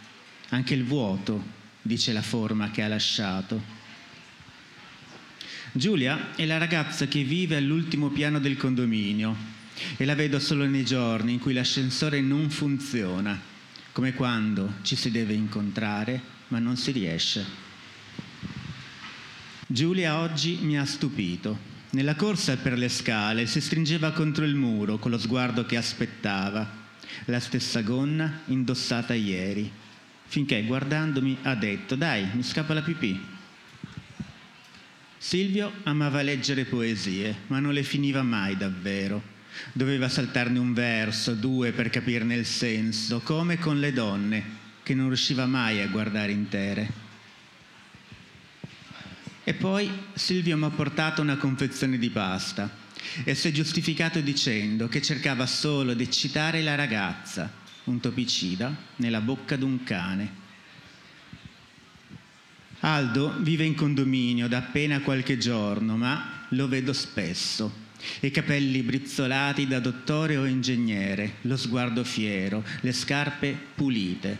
[0.49, 3.73] Anche il vuoto dice la forma che ha lasciato.
[5.71, 9.54] Giulia è la ragazza che vive all'ultimo piano del condominio
[9.97, 13.39] e la vedo solo nei giorni in cui l'ascensore non funziona,
[13.91, 17.63] come quando ci si deve incontrare ma non si riesce.
[19.67, 21.73] Giulia oggi mi ha stupito.
[21.91, 26.83] Nella corsa per le scale si stringeva contro il muro con lo sguardo che aspettava,
[27.25, 29.71] la stessa gonna indossata ieri,
[30.25, 33.33] finché guardandomi ha detto dai, mi scappa la pipì.
[35.17, 39.33] Silvio amava leggere poesie, ma non le finiva mai davvero.
[39.73, 44.43] Doveva saltarne un verso, due per capirne il senso, come con le donne,
[44.83, 47.03] che non riusciva mai a guardare intere.
[49.43, 52.69] E poi Silvio mi ha portato una confezione di pasta
[53.23, 57.51] e si è giustificato dicendo che cercava solo di eccitare la ragazza,
[57.85, 60.43] un topicida, nella bocca d'un cane.
[62.79, 67.84] Aldo vive in condominio da appena qualche giorno, ma lo vedo spesso.
[68.21, 74.37] I capelli brizzolati da dottore o ingegnere, lo sguardo fiero, le scarpe pulite,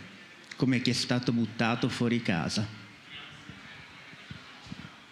[0.56, 2.66] come chi è stato buttato fuori casa.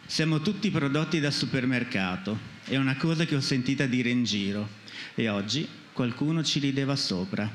[0.06, 4.68] Siamo tutti prodotti da supermercato, è una cosa che ho sentita dire in giro
[5.14, 7.50] e oggi qualcuno ci rideva sopra.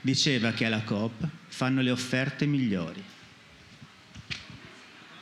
[0.00, 3.02] Diceva che alla Coop fanno le offerte migliori.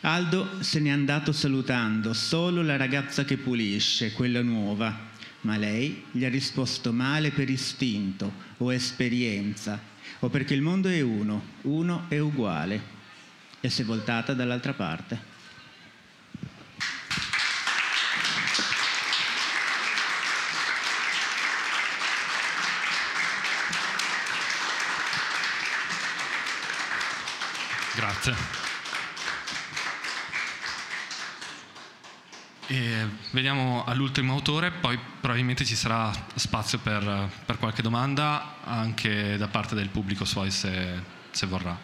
[0.03, 5.10] Aldo se n'è andato salutando solo la ragazza che pulisce, quella nuova,
[5.43, 9.81] ma lei gli ha risposto male per istinto o esperienza
[10.21, 12.99] o perché il mondo è uno, uno è uguale
[13.61, 15.29] e si è voltata dall'altra parte.
[27.95, 28.60] Grazie.
[32.71, 39.49] E veniamo all'ultimo autore, poi probabilmente ci sarà spazio per, per, qualche domanda anche da
[39.49, 41.03] parte del pubblico suoi se,
[41.33, 41.77] se vorrà.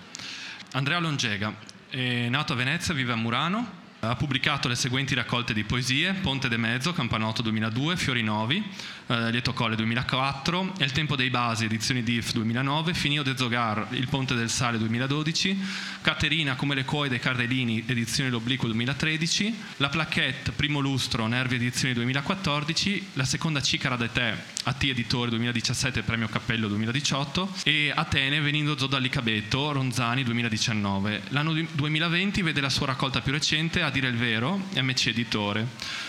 [0.75, 1.53] Andrea Longega
[1.89, 3.69] è nato a Venezia, vive a Murano,
[4.09, 8.63] ha pubblicato le seguenti raccolte di poesie, Ponte de Mezzo, Campanotto 2002, Fiori Novi,
[9.09, 14.09] eh, Lieto Colle 2004, El Tempo dei Basi, edizioni DIF 2009, Finio de Zogar, Il
[14.09, 15.59] Ponte del Sale 2012,
[16.01, 21.95] Caterina come le cuoie dei Cardellini, edizione L'Obliquo 2013, La Plaquette, Primo Lustro, Nervi, edizioni
[21.95, 28.77] 2014, La Seconda Cicara de Te, AT Editore 2017, Premio Cappello 2018 e Atene, Venindo
[28.77, 31.23] Zodallicabetto, Ronzani 2019.
[31.29, 35.67] L'anno 2020 vede la sua raccolta più recente, A dire il vero, MC Editore.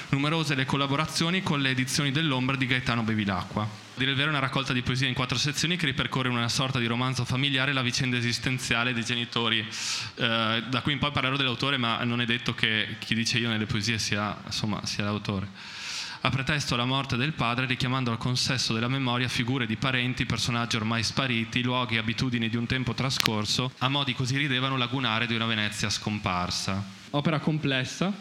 [0.09, 3.63] Numerose le collaborazioni con le edizioni dell'Ombra di Gaetano Bevilacqua.
[3.63, 6.49] A dire il vero è una raccolta di poesie in quattro sezioni che ripercorre una
[6.49, 9.59] sorta di romanzo familiare la vicenda esistenziale dei genitori.
[9.59, 13.47] Eh, da qui in poi parlerò dell'autore, ma non è detto che chi dice io
[13.47, 15.47] nelle poesie sia, insomma, sia l'autore
[16.21, 20.75] a pretesto della morte del padre, richiamando al consesso della memoria figure di parenti, personaggi
[20.75, 25.35] ormai spariti, luoghi e abitudini di un tempo trascorso, a modi così ridevano lagunare di
[25.35, 26.96] una Venezia scomparsa.
[27.11, 28.13] Opera complessa,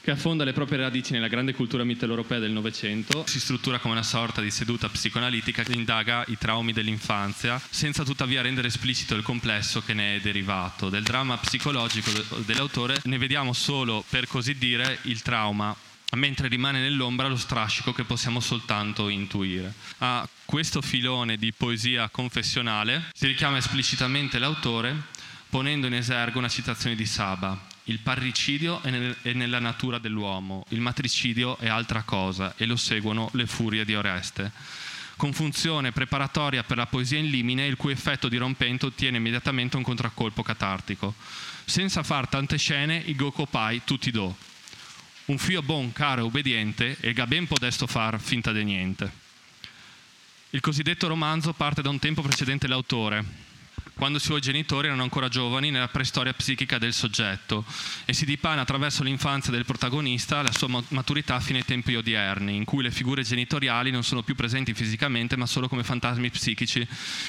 [0.00, 3.24] che affonda le proprie radici nella grande cultura mitteleuropea del Novecento.
[3.26, 8.42] Si struttura come una sorta di seduta psicoanalitica che indaga i traumi dell'infanzia, senza tuttavia
[8.42, 10.88] rendere esplicito il complesso che ne è derivato.
[10.88, 12.10] Del dramma psicologico
[12.44, 15.74] dell'autore ne vediamo solo, per così dire, il trauma
[16.16, 19.72] mentre rimane nell'ombra lo strascico che possiamo soltanto intuire.
[19.98, 24.94] A questo filone di poesia confessionale si richiama esplicitamente l'autore
[25.48, 27.70] ponendo in esergo una citazione di Saba.
[27.84, 32.76] Il parricidio è, nel, è, nella natura dell'uomo, il matricidio è altra cosa e lo
[32.76, 34.52] seguono le furie di Oreste.
[35.16, 39.82] Con funzione preparatoria per la poesia in limine, il cui effetto dirompente ottiene immediatamente un
[39.82, 41.14] contraccolpo catartico.
[41.64, 44.34] Senza far tante scene, i Gokopai tutti do.
[45.26, 49.20] Un fio bon, caro e obbediente, e ga ben podesto far finta di niente.
[50.50, 53.24] Il cosiddetto romanzo parte da un tempo precedente l'autore,
[53.94, 57.64] quando i suoi genitori erano ancora giovani nella preistoria psichica del soggetto
[58.04, 62.64] e si dipana attraverso l'infanzia del protagonista la sua maturità fino ai tempi odierni, in
[62.64, 66.86] cui le figure genitoriali non sono più presenti fisicamente ma solo come fantasmi psichici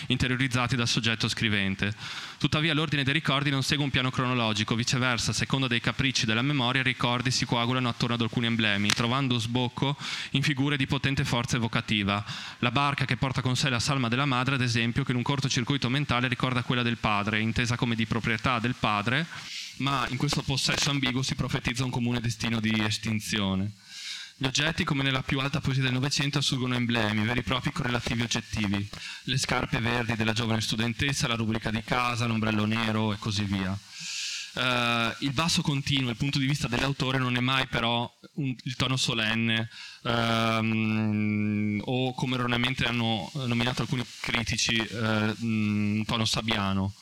[0.08, 1.94] interiorizzati dal soggetto scrivente.
[2.44, 6.42] Tuttavia l'ordine dei ricordi non segue un piano cronologico, viceversa, a seconda dei capricci della
[6.42, 9.96] memoria, i ricordi si coagulano attorno ad alcuni emblemi, trovando sbocco
[10.32, 12.22] in figure di potente forza evocativa.
[12.60, 15.24] La barca che porta con sé la salma della madre, ad esempio, che in un
[15.24, 19.26] cortocircuito mentale ricorda quella del padre, intesa come di proprietà del padre,
[19.78, 23.72] ma in questo possesso ambiguo si profetizza un comune destino di estinzione.
[24.36, 28.24] Gli oggetti, come nella più alta poesia del Novecento, assurgono emblemi, veri e propri correlativi
[28.24, 28.90] oggettivi.
[29.26, 33.78] Le scarpe verdi della giovane studentessa, la rubrica di casa, l'ombrello nero e così via.
[34.56, 38.76] Uh, il basso continuo, il punto di vista dell'autore non è mai però un, il
[38.76, 39.68] tono solenne
[40.02, 46.94] uh, o come erroneamente hanno nominato alcuni critici uh, un tono sabbiano.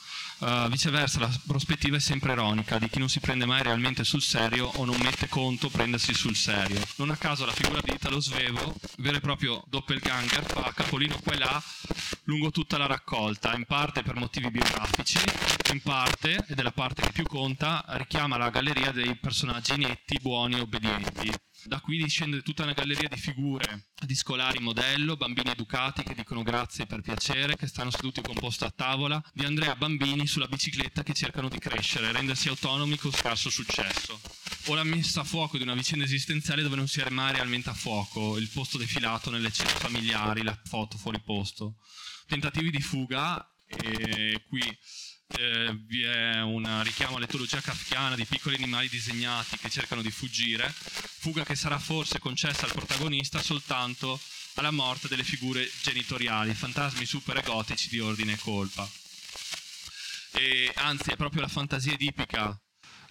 [0.41, 4.23] Uh, viceversa, la prospettiva è sempre ironica di chi non si prende mai realmente sul
[4.23, 6.81] serio o non mette conto prendersi sul serio.
[6.95, 11.33] Non a caso la figura di Italo Svevo, vero e proprio doppelganger, fa capolino qua
[11.33, 11.63] e là
[12.23, 15.19] lungo tutta la raccolta, in parte per motivi biografici,
[15.73, 20.17] in parte, ed è la parte che più conta, richiama la galleria dei personaggi netti,
[20.19, 21.31] buoni e obbedienti.
[21.65, 26.41] Da qui discende tutta una galleria di figure, di scolari modello, bambini educati che dicono
[26.41, 31.03] grazie per piacere, che stanno seduti con posto a tavola, di Andrea bambini sulla bicicletta
[31.03, 34.19] che cercano di crescere, rendersi autonomi con scarso successo.
[34.65, 37.69] O la messa a fuoco di una vicenda esistenziale dove non si è mai realmente
[37.69, 41.77] a fuoco, il posto defilato nelle cene familiari, la foto fuori posto.
[42.25, 44.61] Tentativi di fuga, e qui
[45.37, 50.73] eh, vi è un richiamo all'etologia kafkiana di piccoli animali disegnati che cercano di fuggire,
[50.73, 54.19] fuga che sarà forse concessa al protagonista soltanto
[54.55, 58.87] alla morte delle figure genitoriali, fantasmi super egotici di ordine e colpa.
[60.33, 62.57] E, anzi, è proprio la fantasia edipica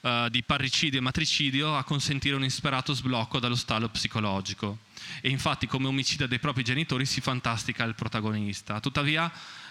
[0.01, 4.79] uh, di parricidio e matricidio a consentire un insperato sblocco dallo stallo psicologico.
[5.21, 8.81] E infatti, come omicida dei propri genitori, si fantastica il protagonista.
[8.81, 9.31] Tuttavia,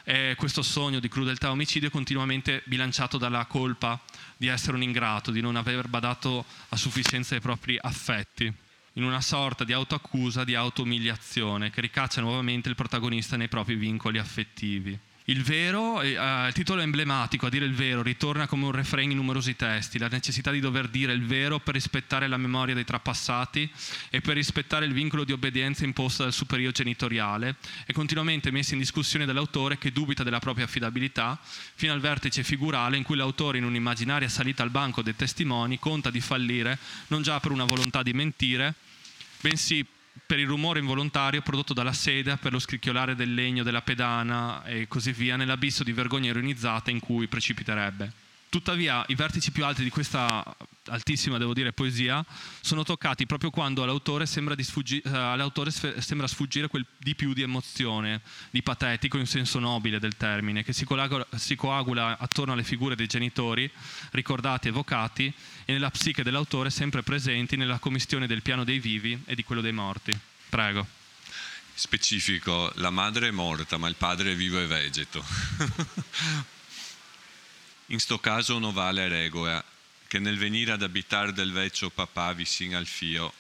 [0.10, 4.02] eh, questo sogno di crudeltà e omicidio è continuamente bilanciato dalla colpa
[4.38, 8.52] di essere un ingrato, di non aver badato a sufficienza ai propri affetti,
[8.94, 14.18] in una sorta di autoaccusa, di auto-umiliazione che ricaccia nuovamente il protagonista nei propri vincoli
[14.18, 14.98] affettivi.
[15.30, 16.14] Il vero, eh,
[16.48, 20.08] il titolo emblematico, a dire il vero, ritorna come un refrain in numerosi testi, la
[20.08, 23.72] necessità di dover dire il vero per rispettare la memoria dei trapassati
[24.10, 27.58] e per rispettare il vincolo di obbedienza imposto dal superiore genitoriale.
[27.86, 31.40] È continuamente messa in discussione dall'autore che dubita della propria affidabilità,
[31.76, 36.10] fino al vertice figurale in cui l'autore in un'immaginaria salita al banco dei testimoni conta
[36.10, 38.74] di fallire non già per una volontà di mentire,
[39.42, 39.86] bensì
[40.26, 44.88] per il rumore involontario prodotto dalla seda, per lo scricchiolare del legno della pedana e
[44.88, 48.12] così via, nell'abisso di vergogna ironizzata in cui precipiterebbe.
[48.50, 50.44] Tuttavia, i vertici più alti di questa
[50.90, 52.26] altissima, devo dire, poesia
[52.62, 57.44] sono toccati proprio quando all'autore sembra, sfuggi- uh, all'autore sembra sfuggire quel di più di
[57.44, 62.64] emozione, di patetico in senso nobile del termine, che si coagula, si coagula attorno alle
[62.64, 63.70] figure dei genitori,
[64.12, 65.32] ricordati, evocati,
[65.66, 69.62] e nella psiche dell'autore sempre presenti nella commistione del piano dei vivi e di quello
[69.62, 70.18] dei morti.
[70.50, 70.88] Prego.
[71.76, 75.24] Specifico, la madre è morta, ma il padre è vivo e vegeto.
[77.92, 79.64] In sto caso non vale regola,
[80.08, 83.34] che nel venire ad abitare del vecchio papà vicino al fio,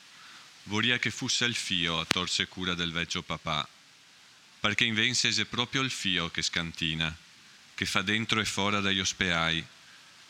[0.64, 3.68] vorria che fosse il fio a torse cura del vecchio papà,
[4.60, 7.16] perché invece è proprio il fio che scantina,
[7.76, 9.64] che fa dentro e fuori dagli ospeai,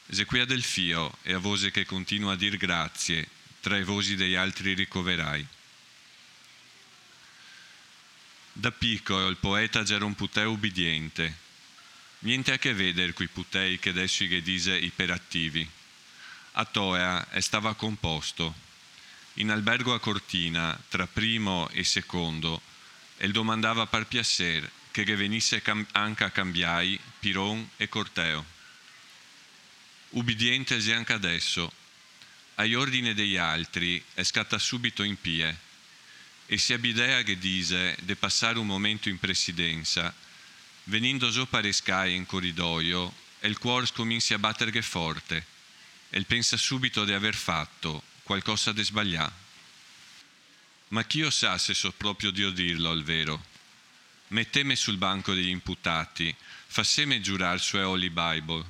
[0.10, 3.26] se qui del fio e a vose che continua a dir grazie,
[3.62, 5.48] tra i vosi degli altri ricoverai.
[8.52, 11.48] Da piccolo il poeta era un puteo ubbidiente,
[12.22, 15.68] Niente a che vedere coi putei che adesso che dice iperattivi.
[16.54, 18.54] A Toea stava composto.
[19.36, 22.62] In albergo a Cortina, tra primo e secondo,
[23.16, 25.64] e domandava per piacere che venisse
[25.94, 28.46] anche a cambiai Piron e Corteo.
[30.10, 31.72] Ubbidiente anche adesso.
[32.56, 35.58] Agli ordini degli altri è scatta subito in pie
[36.48, 40.14] e si abidea che dice di passare un momento in presidenza
[40.90, 45.46] Venendo per Sky in corridoio, il cuore comincia a battere forte
[46.10, 49.48] e pensa subito di aver fatto qualcosa di sbagliato.
[50.88, 53.46] Ma chi lo sa se so proprio Dio dirlo al vero?
[54.30, 56.36] Metteme sul banco degli imputati,
[56.66, 58.66] fasseme giurare su Holy Bible,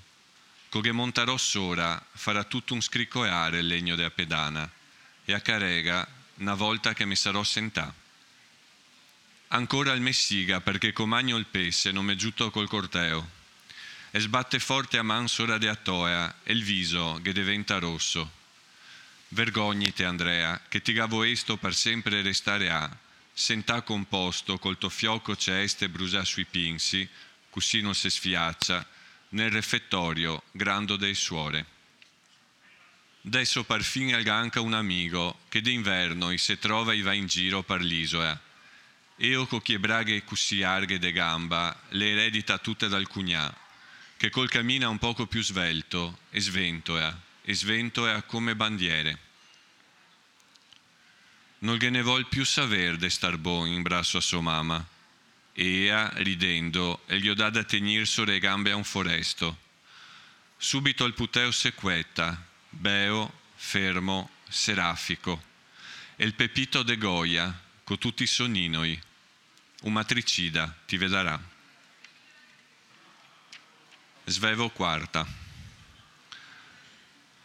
[0.68, 4.70] che montarò sora farà tutto un scriccoare il legno della pedana
[5.24, 6.06] e a carega
[6.40, 8.09] una volta che mi sarò sentato
[9.50, 13.38] ancora il Messiga perché comagno il pesce non m'è giunto col corteo.
[14.12, 18.38] E sbatte forte a man sora de Atoea e il viso che diventa rosso.
[19.30, 22.90] Vergognite Andrea, che ti gavo esto per sempre restare a,
[23.32, 27.08] sentà composto col tuo fiocco ceste brusa sui pinsi,
[27.82, 28.88] non si sfiaccia,
[29.30, 31.66] nel refettorio grando dei suore.
[33.26, 37.62] Adesso par fine al ganca un amico che d'inverno se trova e va in giro
[37.62, 38.48] per l'isola
[39.22, 43.54] Eo co chi braghe così arghe de gamba, le eredita tutte dal cugnà,
[44.16, 49.28] che col cammina un poco più svelto e sventoea, e sventoea come bandiere.
[51.60, 54.86] non gliene vuol più saver de star bon in brasso a sua mamma.
[55.54, 59.58] Ea, ridendo, e gli ho dà da tegnir sore gambe a un foresto.
[60.56, 65.44] Subito il puteo sequetta, beo, fermo, serafico.
[66.16, 69.02] E il pepito de goia, con tutti i sonninoi.
[69.82, 71.42] Un matricida, ti vedrà.
[74.26, 75.26] Svevo quarta.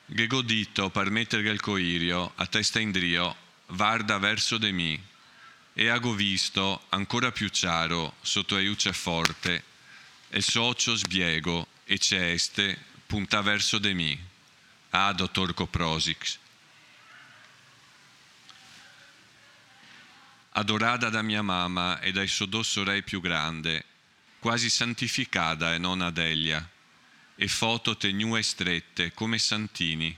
[0.07, 5.01] Che godito per mettere il coirio a testa in drio, varda verso de mi,
[5.75, 9.63] e ago visto ancora più chiaro sotto aiuce forte,
[10.29, 12.77] e socio sbiego e ceste
[13.07, 14.27] punta verso de mi.
[14.91, 16.39] Ah, dottor Coprosix.
[20.57, 23.85] Adorata da mia mamma e dai suo dosso re più grande,
[24.39, 26.71] quasi santificata e non Adelia,
[27.35, 30.17] e foto tenue strette come santini.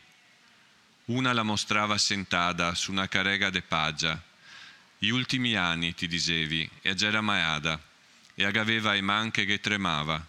[1.06, 4.22] Una la mostrava sentada su una carrega de paggia.
[4.98, 7.82] Gli ultimi anni, ti dicevi, e già era maiada,
[8.34, 10.22] e agaveva i manche che tremava.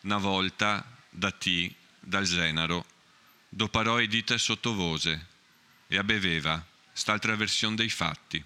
[0.00, 2.84] Una volta, da ti, dal genaro,
[3.48, 5.26] doparò i dita sottovose,
[5.86, 6.60] e abeveva,
[6.92, 8.44] st'altra versione dei fatti.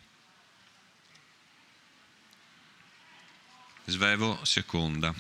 [3.93, 5.15] Svevo seconda.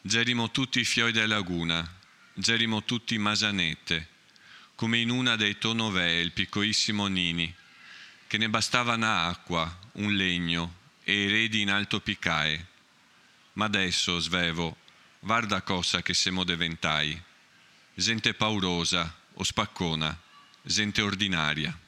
[0.00, 1.86] Gerimo tutti i fioi della laguna,
[2.32, 4.08] gerimo tutti masanette,
[4.74, 7.54] come in una dei tonovee il piccolissimo Nini,
[8.26, 12.66] che ne bastava una acqua, un legno e eredi in alto picae.
[13.52, 14.78] Ma adesso, svevo,
[15.18, 17.22] guarda cosa che siamo diventai.
[17.92, 20.18] Gente paurosa o spaccona,
[20.62, 21.78] gente ordinaria.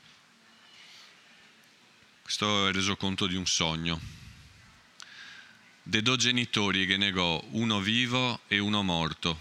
[2.21, 4.24] Questo è il resoconto di un sogno
[5.87, 9.39] de due genitori che negò uno vivo e uno morto.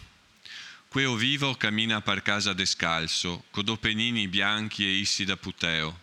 [0.89, 6.01] Queo vivo cammina per casa descalzo, co do penini bianchi e issi da puteo.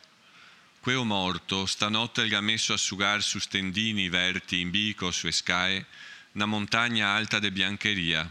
[0.80, 5.84] Queo morto stanotte gli ha messo a sugar su stendini verti in bico su escae,
[6.32, 8.28] una montagna alta de biancheria.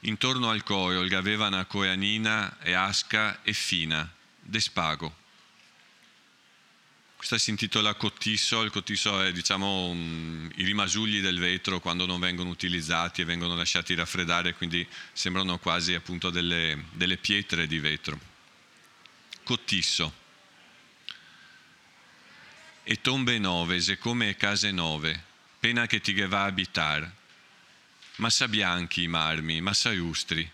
[0.00, 5.14] Intorno al coio gli aveva una coeanina e asca e fina, de spago.
[7.26, 12.20] Questa si intitola Cottisso, il cottisso è diciamo um, i rimasugli del vetro quando non
[12.20, 18.20] vengono utilizzati e vengono lasciati raffreddare, quindi sembrano quasi appunto delle, delle pietre di vetro.
[19.42, 20.12] Cottisso.
[22.82, 25.24] E tombe nove, come case nove,
[25.58, 27.10] pena che ti va abitar.
[28.16, 30.46] Massa bianchi i marmi, massa ustri.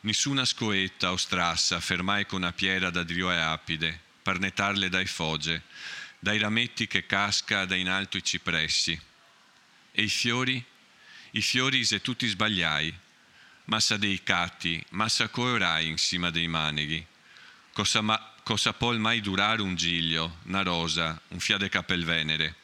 [0.00, 5.06] Nessuna scoetta o strassa fermai con una piera da drio e apide, per nettarle dai
[5.06, 5.62] fogge,
[6.24, 8.98] dai rametti che casca da in alto i cipressi.
[9.92, 10.64] E i fiori?
[11.32, 12.92] I fiori se tutti sbagliai,
[13.66, 17.06] massa dei catti, massa coerai in cima dei maneghi.
[17.74, 22.54] Cosa, ma, cosa può mai durare un giglio, una rosa, un fiade capelvenere?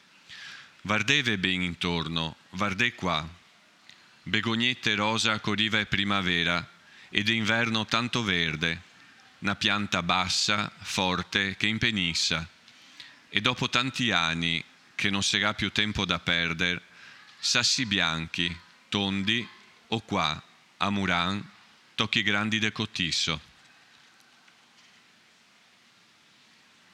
[0.85, 3.29] Vardeve ben intorno, vardè qua.
[4.23, 6.67] Begognette rosa corriva e primavera,
[7.11, 8.81] ed inverno tanto verde,
[9.41, 12.49] una pianta bassa, forte, che impenissa.
[13.31, 14.63] E dopo tanti anni
[14.95, 16.83] che non sarà più tempo da perdere,
[17.39, 18.55] sassi bianchi,
[18.91, 19.47] tondi,
[19.89, 20.43] o qua,
[20.77, 21.43] a Muran,
[21.95, 23.41] tocchi grandi de Cotisso.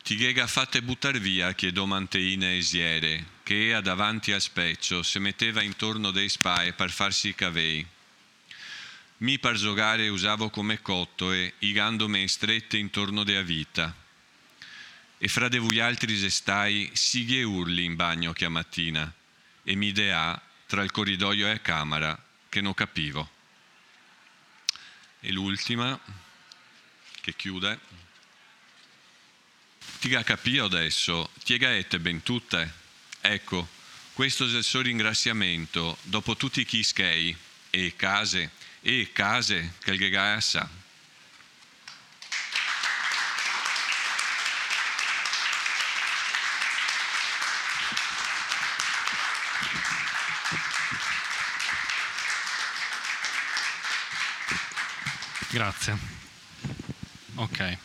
[0.05, 5.63] Ti ghega fatte buttar via, chiedò Manteina esiere, che a davanti al specchio si metteva
[5.63, 7.95] intorno dei spae per farsi i cavei
[9.19, 13.95] mi per giocare usavo come cotto e igandome strette intorno della vita.
[15.19, 19.13] E fra de voi altri stai sighe urli in bagno che a mattina
[19.63, 23.31] e mi dea tra il corridoio e la camera che non capivo.
[25.21, 25.99] E l'ultima
[27.21, 27.79] che chiude.
[29.99, 32.73] Tiga capio adesso, tiegaette ben tutte.
[33.21, 33.67] Ecco,
[34.13, 37.37] questo è il suo ringraziamento dopo tutti i chischei
[37.71, 38.51] e case
[38.81, 40.85] e case che il Gegasa.
[55.57, 55.97] Grazie.
[57.37, 57.79] Ok.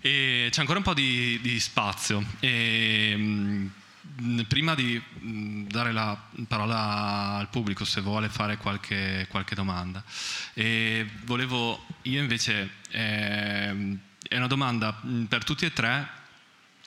[0.00, 2.24] E c'è ancora un po' di, di spazio.
[2.38, 5.02] E, mh, prima di
[5.66, 10.04] dare la parola al pubblico se vuole fare qualche, qualche domanda,
[10.54, 13.98] e volevo io invece, eh,
[14.28, 14.96] è una domanda
[15.26, 16.08] per tutti e tre,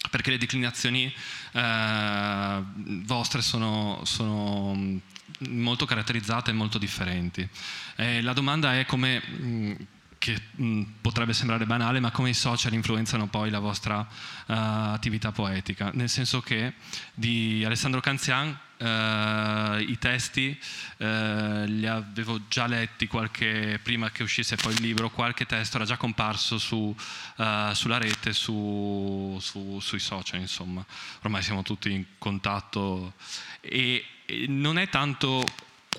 [0.10, 1.14] perché le declinazioni
[1.52, 2.64] eh,
[3.04, 5.02] vostre sono, sono,
[5.50, 7.48] molto caratterizzate e molto differenti.
[7.96, 13.28] Eh, la domanda è come che mh, potrebbe sembrare banale, ma come i social influenzano
[13.28, 14.08] poi la vostra uh,
[14.48, 15.92] attività poetica.
[15.94, 16.74] Nel senso che
[17.14, 20.50] di Alessandro Canzian Uh, i testi
[20.98, 25.86] uh, li avevo già letti qualche, prima che uscisse poi il libro, qualche testo era
[25.86, 26.94] già comparso su,
[27.38, 30.86] uh, sulla rete, su, su, sui social, insomma.
[31.22, 33.14] Ormai siamo tutti in contatto
[33.62, 34.04] e
[34.48, 35.44] non è tanto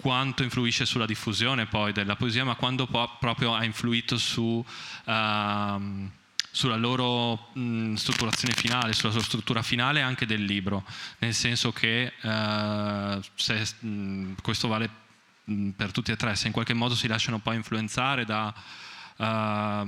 [0.01, 4.65] quanto influisce sulla diffusione poi della poesia, ma quando po- proprio ha influito su...
[5.05, 6.11] Uh,
[6.57, 10.87] sulla loro mh, strutturazione finale, sulla sua struttura finale anche del libro,
[11.19, 14.89] nel senso che uh, se, mh, questo vale
[15.45, 18.55] mh, per tutti e tre, se in qualche modo si lasciano poi influenzare da,
[19.17, 19.87] uh,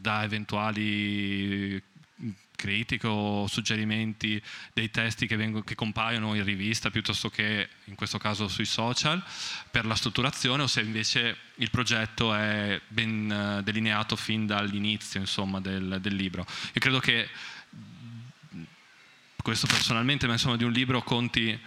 [0.00, 1.80] da eventuali
[2.62, 4.40] critiche o suggerimenti
[4.72, 9.20] dei testi che, vengono, che, compaiono in rivista piuttosto che in questo caso sui social
[9.68, 15.60] per la strutturazione o se invece il progetto è ben eh, delineato fin dall'inizio insomma,
[15.60, 16.46] del, del libro.
[16.72, 17.28] Io credo che
[19.42, 21.58] questo personalmente, ma insomma di un libro conti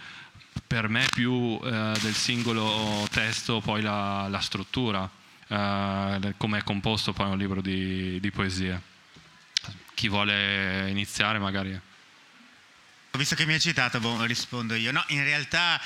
[0.66, 5.08] per me più eh, del singolo testo poi la, la struttura,
[5.48, 8.94] eh, come è composto poi un libro di, di poesie
[9.96, 11.80] chi vuole iniziare magari.
[13.16, 14.92] Visto che mi hai citato, boh, rispondo io.
[14.92, 15.80] No, in realtà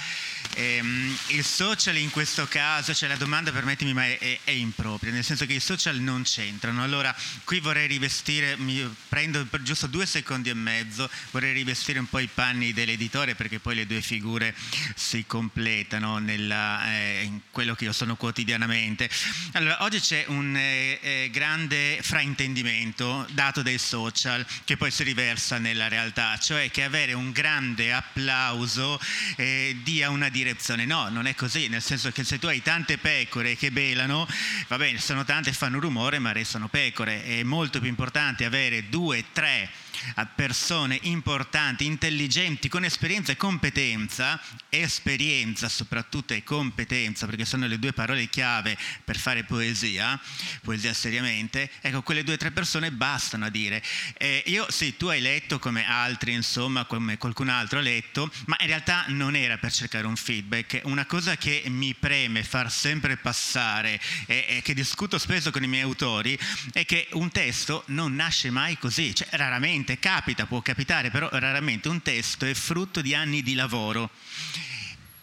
[0.55, 5.25] ehm, il social in questo caso, cioè la domanda, permettimi, ma è, è, impropria, nel
[5.25, 6.83] senso che i social non c'entrano.
[6.83, 7.15] Allora,
[7.45, 12.19] qui vorrei rivestire, mi prendo per giusto due secondi e mezzo, vorrei rivestire un po'
[12.19, 14.55] i panni dell'editore perché poi le due figure
[14.95, 19.09] si completano nella, eh, in quello che io sono quotidianamente.
[19.53, 25.59] Allora, oggi c'è un eh, eh, grande fraintendimento dato dai social che poi si riversa
[25.59, 28.99] nella realtà, cioè che avere un un grande applauso
[29.37, 30.85] eh, dia una direzione.
[30.85, 34.27] No, non è così, nel senso che se tu hai tante pecore che belano,
[34.69, 37.23] va bene, sono tante e fanno rumore, ma restano pecore.
[37.25, 39.71] È molto più importante avere due, tre
[40.17, 47.79] a persone importanti, intelligenti, con esperienza e competenza, esperienza soprattutto e competenza, perché sono le
[47.79, 50.21] due parole chiave per fare poesia,
[50.63, 53.83] poesia seriamente, ecco, quelle due o tre persone bastano a dire.
[54.17, 58.57] Eh, io sì, tu hai letto come altri, insomma, come qualcun altro ha letto, ma
[58.61, 60.81] in realtà non era per cercare un feedback.
[60.85, 65.69] Una cosa che mi preme far sempre passare e, e che discuto spesso con i
[65.69, 66.39] miei autori
[66.73, 71.29] è che un testo non nasce mai così, cioè raramente raramente capita, può capitare, però
[71.33, 74.11] raramente un testo è frutto di anni di lavoro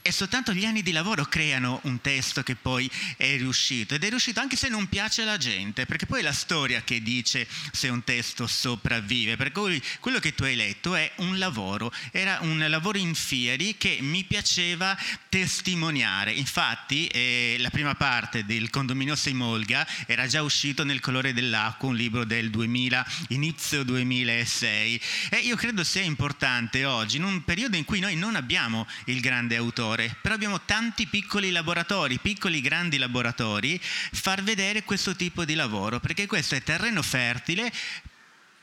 [0.07, 4.09] e soltanto gli anni di lavoro creano un testo che poi è riuscito ed è
[4.09, 7.89] riuscito anche se non piace alla gente, perché poi è la storia che dice se
[7.89, 12.65] un testo sopravvive, per cui quello che tu hai letto è un lavoro, era un
[12.69, 14.97] lavoro in fieri che mi piaceva
[15.27, 21.89] testimoniare, infatti eh, la prima parte del condominio Seimolga era già uscito nel colore dell'acqua,
[21.89, 25.01] un libro del 2000, inizio 2006
[25.31, 29.19] e io credo sia importante oggi, in un periodo in cui noi non abbiamo il
[29.19, 35.43] grande autore, laboratore, però abbiamo tanti piccoli laboratori, piccoli grandi laboratori, far vedere questo tipo
[35.43, 37.71] di lavoro, perché questo è terreno fertile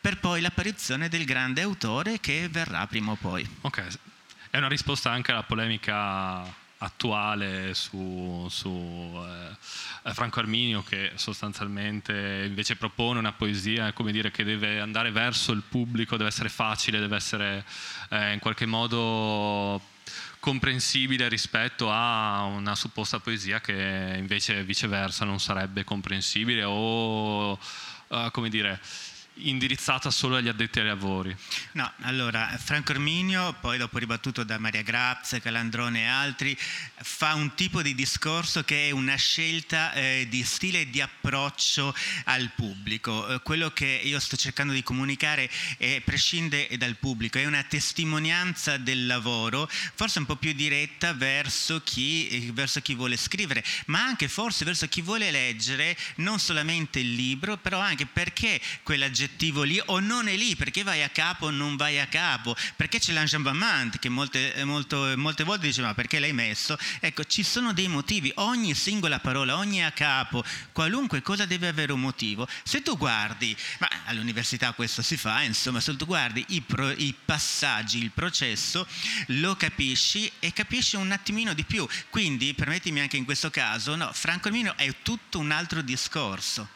[0.01, 3.47] per poi l'apparizione del grande autore che verrà prima o poi.
[3.63, 3.99] Ok,
[4.51, 8.69] è una risposta anche alla polemica attuale su, su
[9.17, 15.53] eh, Franco Arminio che sostanzialmente invece propone una poesia come dire, che deve andare verso
[15.53, 17.65] il pubblico, deve essere facile, deve essere
[18.11, 19.81] eh, in qualche modo
[20.41, 28.51] comprensibile rispetto a una supposta poesia che invece viceversa non sarebbe comprensibile o uh, come
[28.51, 28.79] dire
[29.37, 31.35] indirizzata solo agli addetti ai lavori?
[31.73, 36.57] No, allora Franco Erminio, poi dopo ribattuto da Maria Grazia, Calandrone e altri,
[37.03, 41.95] fa un tipo di discorso che è una scelta eh, di stile e di approccio
[42.25, 43.29] al pubblico.
[43.29, 48.77] Eh, quello che io sto cercando di comunicare è, prescinde dal pubblico, è una testimonianza
[48.77, 54.05] del lavoro, forse un po' più diretta verso chi, eh, verso chi vuole scrivere, ma
[54.05, 59.24] anche forse verso chi vuole leggere non solamente il libro, però anche perché quella gente
[59.25, 62.55] aggettivo lì o non è lì, perché vai a capo o non vai a capo,
[62.77, 66.77] perché c'è l'enjambement che molte, molto, molte volte dice ma perché l'hai messo?
[67.01, 71.93] Ecco, ci sono dei motivi, ogni singola parola, ogni a capo, qualunque cosa deve avere
[71.93, 72.47] un motivo.
[72.63, 77.15] Se tu guardi, ma all'università questo si fa, insomma, se tu guardi i, pro, i
[77.25, 78.87] passaggi, il processo,
[79.29, 81.87] lo capisci e capisci un attimino di più.
[82.11, 86.74] Quindi, permettimi anche in questo caso, no, Franco Armino è tutto un altro discorso.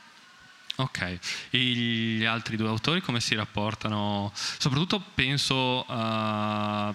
[0.80, 1.18] Ok,
[1.50, 4.30] e gli altri due autori come si rapportano?
[4.34, 6.94] Soprattutto penso uh,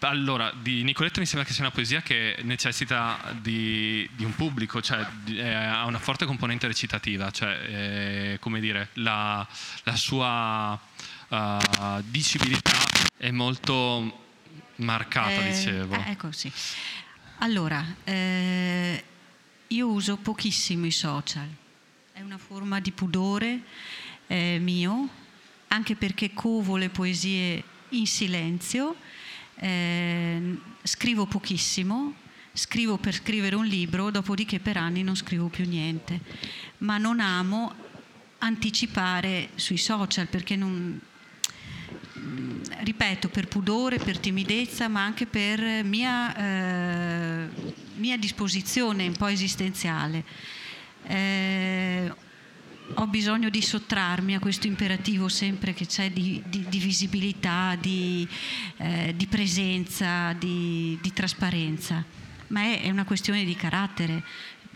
[0.00, 4.82] allora, di Nicoletta mi sembra che sia una poesia che necessita di, di un pubblico,
[4.82, 7.58] cioè eh, ha una forte componente recitativa, cioè,
[8.34, 9.46] eh, come dire, la,
[9.84, 10.78] la sua
[11.28, 12.72] uh, dicibilità
[13.16, 14.26] è molto
[14.76, 15.94] marcata, Eh, dicevo.
[15.94, 16.52] eh, ecco, sì.
[17.38, 19.04] Allora, eh,
[19.74, 21.48] io uso pochissimo i social,
[22.12, 23.62] è una forma di pudore
[24.28, 25.08] eh, mio,
[25.68, 28.94] anche perché covo le poesie in silenzio,
[29.56, 32.14] eh, scrivo pochissimo,
[32.52, 36.20] scrivo per scrivere un libro, dopodiché per anni non scrivo più niente,
[36.78, 37.74] ma non amo
[38.38, 41.00] anticipare sui social perché non,
[42.84, 47.48] ripeto, per pudore, per timidezza, ma anche per mia, eh,
[47.96, 50.24] mia disposizione un po' esistenziale.
[51.06, 52.12] Eh,
[52.94, 58.28] ho bisogno di sottrarmi a questo imperativo sempre che c'è di, di- di visibilità, di,
[58.76, 62.04] eh, di presenza, di, trasparenza,
[62.48, 64.22] ma è, è una questione di carattere.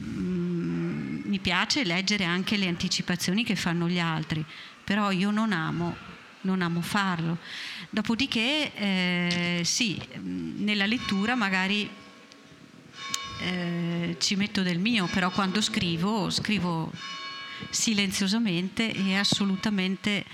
[0.03, 4.45] Mm, mi piace leggere anche le anticipazioni che fanno gli altri,
[4.85, 5.95] però io non amo,
[6.43, 7.39] non amo farlo.
[7.91, 11.89] Dopodiché, eh, sì, mm, nella lettura magari
[13.41, 16.91] eh, ci metto del mio, però quando scrivo, scrivo
[17.71, 20.25] silenziosamente e assolutamente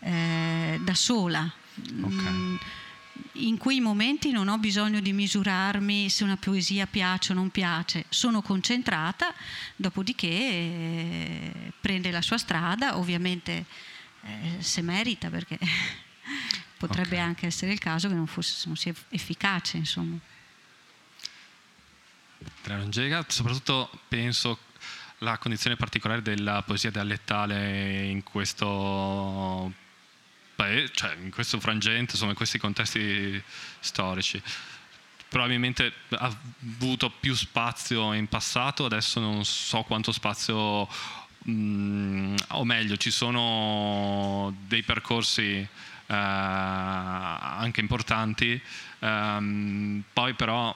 [0.00, 1.50] eh, da sola.
[1.92, 2.56] Mm,
[3.34, 8.06] In quei momenti non ho bisogno di misurarmi se una poesia piace o non piace,
[8.08, 9.32] sono concentrata,
[9.76, 13.64] dopodiché eh, prende la sua strada, ovviamente
[14.22, 15.58] eh, se merita, perché
[16.78, 17.22] potrebbe Ok.
[17.22, 20.16] anche essere il caso che non, fosse, non sia efficace, insomma.
[22.64, 24.58] Andrea Longega, soprattutto penso
[25.18, 29.70] la condizione particolare della poesia dialettale in questo
[30.54, 33.42] paese, cioè in questo frangente, insomma in questi contesti
[33.80, 34.42] storici.
[35.28, 40.88] Probabilmente ha avuto più spazio in passato, adesso non so quanto spazio,
[41.46, 45.68] mm, o meglio, ci sono dei percorsi eh,
[46.06, 48.58] anche importanti,
[49.00, 50.74] ehm, poi però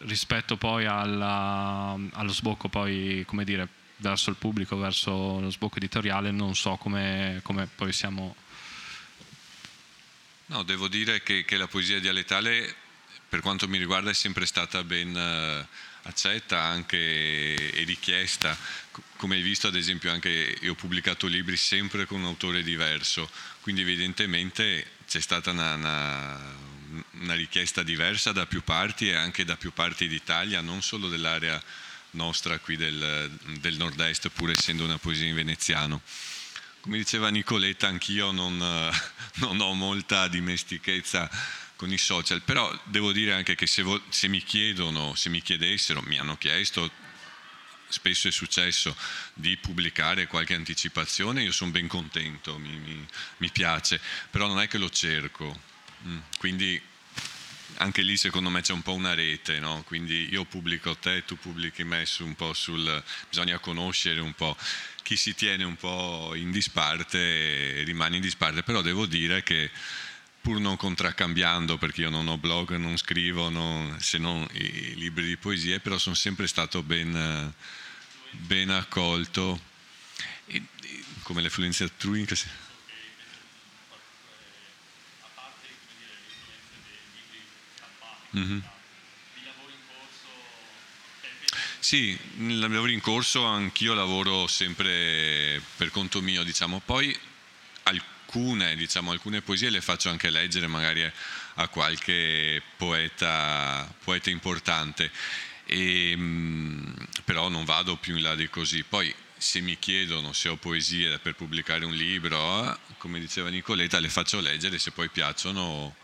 [0.00, 3.66] rispetto poi alla- allo sbocco poi come dire
[3.96, 8.34] verso il pubblico verso lo sbocco editoriale non so come, come poi siamo
[10.46, 12.74] No, devo dire che, che la poesia dialettale,
[13.28, 15.66] per quanto mi riguarda, è sempre stata ben eh,
[16.02, 16.98] accetta anche
[17.72, 18.56] e richiesta.
[18.90, 22.62] Co- Come hai visto, ad esempio, anche io ho pubblicato libri sempre con un autore
[22.62, 23.28] diverso,
[23.62, 26.52] quindi evidentemente c'è stata una, una-
[27.20, 31.62] una richiesta diversa da più parti e anche da più parti d'Italia, non solo dell'area
[32.12, 33.30] nostra qui del,
[33.60, 36.02] del nord-est, pur essendo una poesia in veneziano.
[36.80, 38.56] Come diceva Nicoletta, anch'io non,
[39.36, 41.30] non ho molta dimestichezza
[41.76, 45.42] con i social, però devo dire anche che se, vo- se mi chiedono, se mi
[45.42, 46.90] chiedessero, mi hanno chiesto,
[47.88, 48.96] spesso è successo
[49.34, 53.06] di pubblicare qualche anticipazione, io sono ben contento, mi, mi-
[53.38, 55.72] mi piace, però non è che lo cerco.
[56.06, 56.80] Mm, Quindi
[57.78, 59.82] anche lì secondo me c'è un po' una rete, no?
[59.84, 63.02] quindi io pubblico te, tu pubblichi me su un po' sul...
[63.28, 64.56] bisogna conoscere un po'
[65.02, 69.70] chi si tiene un po' in disparte rimane in disparte, però devo dire che
[70.40, 75.24] pur non contraccambiando, perché io non ho blog, non scrivo, non- se non i libri
[75.26, 77.52] di poesie, però sono sempre stato ben,
[78.30, 79.60] ben accolto,
[80.46, 82.24] E- e come le fluenze altrui.
[82.26, 82.36] che
[88.34, 88.62] Mhm.
[91.78, 96.80] Sì, nel lavoro in corso anch'io lavoro sempre per conto mio, diciamo.
[96.84, 97.16] Poi
[97.84, 101.04] alcune, diciamo, alcune poesie le faccio anche leggere magari
[101.56, 105.10] a qualche poeta, poeta importante,
[105.66, 106.92] E, mm,
[107.24, 108.82] però non vado più in là di così.
[108.82, 114.08] Poi se mi chiedono se ho poesie per pubblicare un libro, come diceva Nicoletta, le
[114.10, 115.94] faccio leggere, se poi piacciono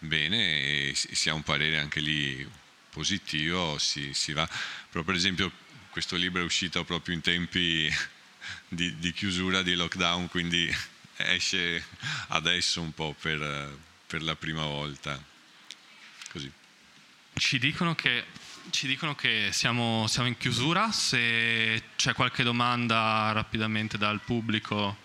[0.00, 2.48] bene e si ha un parere anche lì
[2.90, 4.48] positivo, si, si va.
[4.90, 5.50] Però per esempio
[5.90, 7.92] questo libro è uscito proprio in tempi
[8.68, 10.68] di, di chiusura, di lockdown, quindi
[11.16, 11.84] esce
[12.28, 15.22] adesso un po' per, per la prima volta.
[16.30, 16.50] Così.
[17.34, 18.24] ci dicono che
[18.70, 24.98] ci dicono che siamo, siamo in chiusura se c'è qualche domanda rapidamente dal pubblico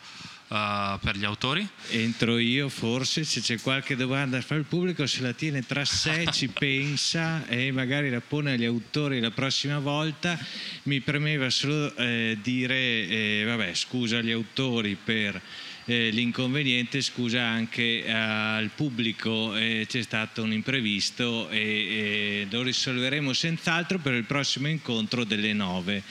[0.47, 5.21] eh, per gli autori Entro io forse, se c'è qualche domanda fa il pubblico, se
[5.21, 10.37] la tiene tra sé, ci pensa e magari la pone agli autori la prossima volta.
[10.83, 15.41] Mi premeva solo eh, dire, eh, vabbè, scusa agli autori per
[15.85, 22.63] eh, l'inconveniente, scusa anche eh, al pubblico, eh, c'è stato un imprevisto e, e, lo
[22.63, 26.03] risolveremo senz'altro per il prossimo incontro delle 9.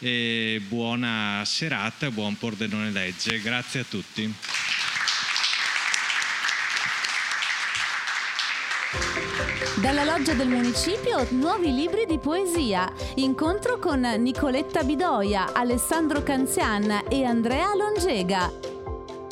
[0.00, 4.34] Eh, buona serata, buon Pordenone Legge, grazie a tutti.
[9.80, 12.92] Dalla loggia del municipio nuovi libri di poesia.
[13.16, 18.81] Incontro con Nicoletta Bidoia, Alessandro Canzian e Andrea Longega.